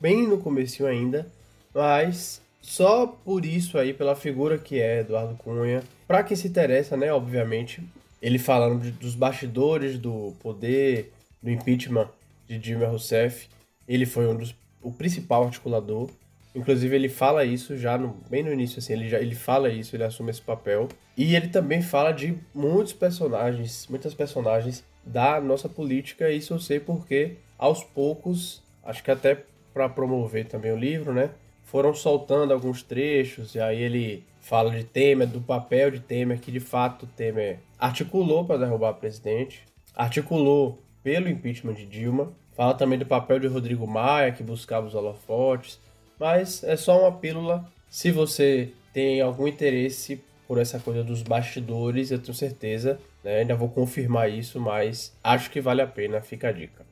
bem 0.00 0.26
no 0.26 0.38
começo 0.38 0.86
ainda, 0.86 1.26
mas 1.74 2.40
só 2.60 3.06
por 3.06 3.44
isso 3.44 3.78
aí, 3.78 3.92
pela 3.92 4.16
figura 4.16 4.58
que 4.58 4.80
é 4.80 5.00
Eduardo 5.00 5.34
Cunha, 5.36 5.82
para 6.06 6.22
quem 6.22 6.36
se 6.36 6.48
interessa, 6.48 6.96
né, 6.96 7.12
obviamente, 7.12 7.82
ele 8.20 8.38
falando 8.38 8.82
de, 8.82 8.90
dos 8.90 9.14
bastidores 9.14 9.98
do 9.98 10.34
poder, 10.42 11.12
do 11.42 11.50
impeachment 11.50 12.08
de 12.48 12.58
Dilma 12.58 12.86
Rousseff, 12.86 13.48
ele 13.86 14.06
foi 14.06 14.26
um 14.26 14.36
dos, 14.36 14.54
o 14.82 14.92
principal 14.92 15.44
articulador, 15.44 16.10
inclusive 16.54 16.94
ele 16.94 17.08
fala 17.08 17.44
isso 17.44 17.76
já 17.76 17.96
no, 17.96 18.16
bem 18.28 18.42
no 18.42 18.52
início, 18.52 18.78
assim, 18.78 18.92
ele, 18.92 19.08
já, 19.08 19.20
ele 19.20 19.34
fala 19.34 19.68
isso, 19.70 19.94
ele 19.94 20.04
assume 20.04 20.30
esse 20.30 20.42
papel, 20.42 20.88
e 21.16 21.34
ele 21.34 21.48
também 21.48 21.82
fala 21.82 22.12
de 22.12 22.36
muitos 22.54 22.92
personagens, 22.92 23.86
muitas 23.88 24.14
personagens 24.14 24.84
da 25.04 25.40
nossa 25.40 25.68
política, 25.68 26.30
isso 26.30 26.54
eu 26.54 26.58
sei 26.58 26.78
porque 26.78 27.36
aos 27.58 27.82
poucos, 27.82 28.62
acho 28.82 29.02
que 29.02 29.10
até 29.10 29.44
para 29.72 29.88
promover 29.88 30.46
também 30.46 30.72
o 30.72 30.76
livro, 30.76 31.12
né? 31.12 31.30
Foram 31.64 31.94
soltando 31.94 32.52
alguns 32.52 32.82
trechos 32.82 33.54
e 33.54 33.60
aí 33.60 33.80
ele 33.80 34.24
fala 34.40 34.70
de 34.70 34.84
Temer, 34.84 35.28
do 35.28 35.40
papel 35.40 35.90
de 35.90 36.00
Temer, 36.00 36.40
que 36.40 36.50
de 36.50 36.60
fato 36.60 37.06
Temer 37.16 37.58
articulou 37.78 38.44
para 38.44 38.58
derrubar 38.58 38.90
o 38.90 38.94
presidente, 38.94 39.62
articulou 39.94 40.78
pelo 41.02 41.28
impeachment 41.28 41.74
de 41.74 41.86
Dilma, 41.86 42.32
Fala 42.60 42.74
também 42.74 42.98
do 42.98 43.06
papel 43.06 43.38
de 43.38 43.46
Rodrigo 43.46 43.86
Maia, 43.86 44.32
que 44.32 44.42
buscava 44.42 44.86
os 44.86 44.94
holofotes. 44.94 45.80
Mas 46.18 46.62
é 46.62 46.76
só 46.76 47.00
uma 47.00 47.12
pílula. 47.12 47.64
Se 47.88 48.10
você 48.10 48.70
tem 48.92 49.22
algum 49.22 49.48
interesse 49.48 50.22
por 50.46 50.58
essa 50.58 50.78
coisa 50.78 51.02
dos 51.02 51.22
bastidores, 51.22 52.10
eu 52.10 52.18
tenho 52.18 52.34
certeza. 52.34 53.00
Né? 53.24 53.38
Ainda 53.38 53.54
vou 53.54 53.70
confirmar 53.70 54.30
isso, 54.30 54.60
mas 54.60 55.16
acho 55.24 55.50
que 55.50 55.58
vale 55.58 55.80
a 55.80 55.86
pena. 55.86 56.20
Fica 56.20 56.48
a 56.48 56.52
dica. 56.52 56.84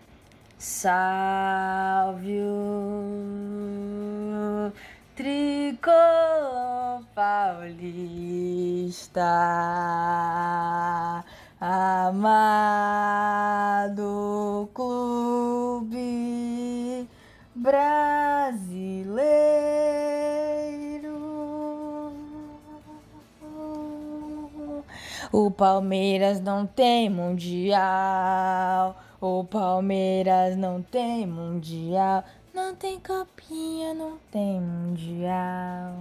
Salve 0.60 2.42
o 2.42 3.62
tricolor 5.14 7.04
paulista, 7.14 8.42
amado 11.60 12.68
clube 14.74 15.88
brasileiro. 17.54 18.08
O 25.30 25.52
Palmeiras 25.52 26.40
não 26.40 26.66
tem 26.66 27.08
mundial. 27.08 28.96
O 29.20 29.42
Palmeiras 29.42 30.56
não 30.56 30.80
tem 30.80 31.26
mundial. 31.26 32.24
Não 32.54 32.74
tem 32.76 33.00
copinha, 33.00 33.92
não 33.92 34.16
tem 34.30 34.60
mundial. 34.60 35.94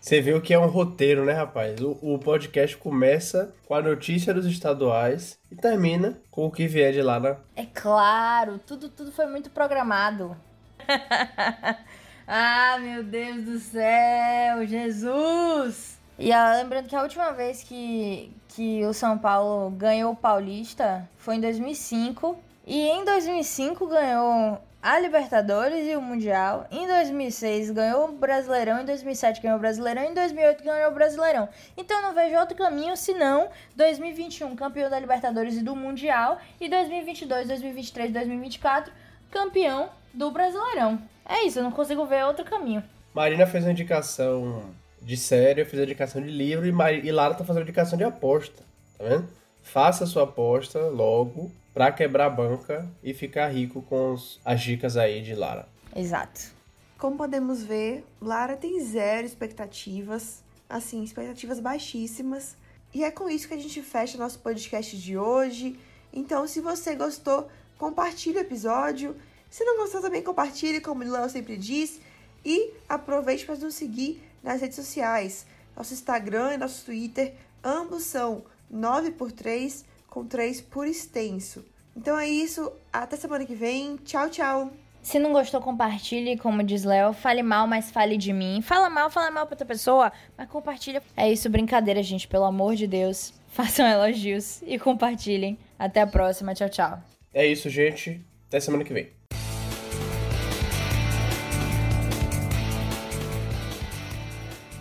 Você 0.00 0.20
viu 0.20 0.42
que 0.42 0.52
é 0.52 0.58
um 0.58 0.66
roteiro, 0.66 1.24
né, 1.24 1.32
rapaz? 1.32 1.80
O, 1.80 1.96
o, 2.02 2.18
podcast 2.18 2.76
começa 2.76 3.54
com 3.66 3.74
a 3.74 3.80
notícia 3.80 4.34
dos 4.34 4.46
estaduais 4.46 5.38
e 5.50 5.54
termina 5.54 6.18
com 6.30 6.44
o 6.44 6.50
que 6.50 6.66
vier 6.66 6.92
de 6.92 7.00
lá, 7.00 7.20
né? 7.20 7.36
É 7.54 7.64
claro, 7.64 8.60
tudo, 8.66 8.88
tudo 8.88 9.12
foi 9.12 9.26
muito 9.26 9.48
programado. 9.50 10.36
ah, 12.26 12.78
meu 12.80 13.02
Deus 13.04 13.44
do 13.44 13.58
céu, 13.60 14.66
Jesus! 14.66 15.98
E 16.18 16.32
ah, 16.32 16.56
lembrando 16.56 16.88
que 16.88 16.96
a 16.96 17.02
última 17.02 17.32
vez 17.32 17.62
que, 17.62 18.30
que 18.54 18.84
o 18.84 18.92
São 18.92 19.18
Paulo 19.18 19.70
ganhou 19.70 20.12
o 20.12 20.16
Paulista 20.16 21.08
foi 21.18 21.36
em 21.36 21.40
2005. 21.40 22.38
E 22.66 22.88
em 22.88 23.04
2005 23.04 23.86
ganhou 23.86 24.58
a 24.80 24.98
Libertadores 24.98 25.86
e 25.86 25.96
o 25.96 26.00
Mundial. 26.00 26.66
Em 26.70 26.86
2006 26.86 27.70
ganhou 27.72 28.08
o 28.08 28.12
Brasileirão, 28.12 28.80
em 28.80 28.84
2007 28.84 29.42
ganhou 29.42 29.58
o 29.58 29.60
Brasileirão, 29.60 30.04
em 30.04 30.14
2008 30.14 30.62
ganhou 30.62 30.90
o 30.90 30.94
Brasileirão. 30.94 31.48
Então 31.76 32.00
não 32.00 32.14
vejo 32.14 32.36
outro 32.36 32.56
caminho 32.56 32.96
senão 32.96 33.48
2021 33.76 34.54
campeão 34.54 34.88
da 34.88 34.98
Libertadores 34.98 35.56
e 35.56 35.62
do 35.62 35.74
Mundial 35.74 36.38
e 36.60 36.68
2022, 36.68 37.48
2023, 37.48 38.12
2024 38.12 38.92
campeão 39.30 39.88
do 40.12 40.30
Brasileirão. 40.30 40.98
É 41.26 41.44
isso, 41.44 41.58
eu 41.58 41.64
não 41.64 41.72
consigo 41.72 42.06
ver 42.06 42.24
outro 42.24 42.44
caminho. 42.44 42.84
Marina 43.12 43.46
fez 43.46 43.64
uma 43.64 43.72
indicação 43.72 44.64
de 45.04 45.16
série, 45.16 45.60
eu 45.60 45.66
fiz 45.66 45.78
a 45.78 45.82
indicação 45.82 46.22
de 46.22 46.30
livro 46.30 46.66
e, 46.66 46.72
Mar... 46.72 46.92
e 46.94 47.12
Lara 47.12 47.34
tá 47.34 47.44
fazendo 47.44 47.62
a 47.62 47.64
indicação 47.64 47.98
de 47.98 48.04
aposta, 48.04 48.62
tá 48.96 49.04
vendo? 49.04 49.28
Faça 49.62 50.06
sua 50.06 50.24
aposta 50.24 50.80
logo 50.88 51.52
para 51.74 51.92
quebrar 51.92 52.26
a 52.26 52.30
banca 52.30 52.88
e 53.02 53.12
ficar 53.12 53.48
rico 53.48 53.82
com 53.82 54.14
os, 54.14 54.40
as 54.44 54.62
dicas 54.62 54.96
aí 54.96 55.20
de 55.20 55.34
Lara. 55.34 55.68
Exato. 55.94 56.52
Como 56.98 57.16
podemos 57.16 57.62
ver, 57.62 58.04
Lara 58.20 58.56
tem 58.56 58.80
zero 58.80 59.26
expectativas, 59.26 60.42
assim, 60.68 61.02
expectativas 61.02 61.60
baixíssimas. 61.60 62.56
E 62.94 63.04
é 63.04 63.10
com 63.10 63.28
isso 63.28 63.48
que 63.48 63.54
a 63.54 63.58
gente 63.58 63.82
fecha 63.82 64.16
nosso 64.16 64.38
podcast 64.38 64.96
de 64.96 65.18
hoje. 65.18 65.78
Então, 66.12 66.46
se 66.46 66.60
você 66.60 66.94
gostou, 66.94 67.48
compartilhe 67.76 68.38
o 68.38 68.40
episódio. 68.40 69.16
Se 69.50 69.64
não 69.64 69.76
gostou, 69.78 70.00
também 70.00 70.22
compartilhe, 70.22 70.80
como 70.80 71.02
o 71.02 71.10
Léo 71.10 71.28
sempre 71.28 71.56
diz. 71.56 72.00
E 72.44 72.72
aproveite 72.88 73.44
para 73.44 73.56
nos 73.56 73.74
seguir 73.74 74.22
nas 74.44 74.60
redes 74.60 74.76
sociais. 74.76 75.46
Nosso 75.76 75.94
Instagram 75.94 76.54
e 76.54 76.58
nosso 76.58 76.84
Twitter, 76.84 77.34
ambos 77.64 78.04
são 78.04 78.44
9x3 78.72 79.84
com 80.08 80.24
3 80.24 80.60
por 80.60 80.86
extenso. 80.86 81.64
Então 81.96 82.16
é 82.16 82.28
isso, 82.28 82.72
até 82.92 83.16
semana 83.16 83.44
que 83.44 83.54
vem. 83.54 83.96
Tchau, 83.96 84.28
tchau. 84.28 84.70
Se 85.02 85.18
não 85.18 85.32
gostou, 85.32 85.60
compartilhe, 85.60 86.38
como 86.38 86.62
diz 86.62 86.82
Léo. 86.82 87.12
Fale 87.12 87.42
mal, 87.42 87.66
mas 87.66 87.90
fale 87.90 88.16
de 88.16 88.32
mim. 88.32 88.62
Fala 88.62 88.88
mal, 88.88 89.10
fala 89.10 89.30
mal 89.30 89.46
pra 89.46 89.54
outra 89.54 89.66
pessoa, 89.66 90.10
mas 90.36 90.48
compartilha. 90.48 91.02
É 91.16 91.30
isso, 91.30 91.50
brincadeira, 91.50 92.02
gente. 92.02 92.26
Pelo 92.26 92.44
amor 92.44 92.74
de 92.74 92.86
Deus. 92.86 93.34
Façam 93.48 93.86
elogios 93.86 94.62
e 94.62 94.78
compartilhem. 94.78 95.58
Até 95.78 96.00
a 96.00 96.06
próxima. 96.06 96.54
Tchau, 96.54 96.68
tchau. 96.68 97.02
É 97.32 97.46
isso, 97.46 97.68
gente. 97.68 98.20
Até 98.48 98.60
semana 98.60 98.82
que 98.82 98.92
vem. 98.94 99.23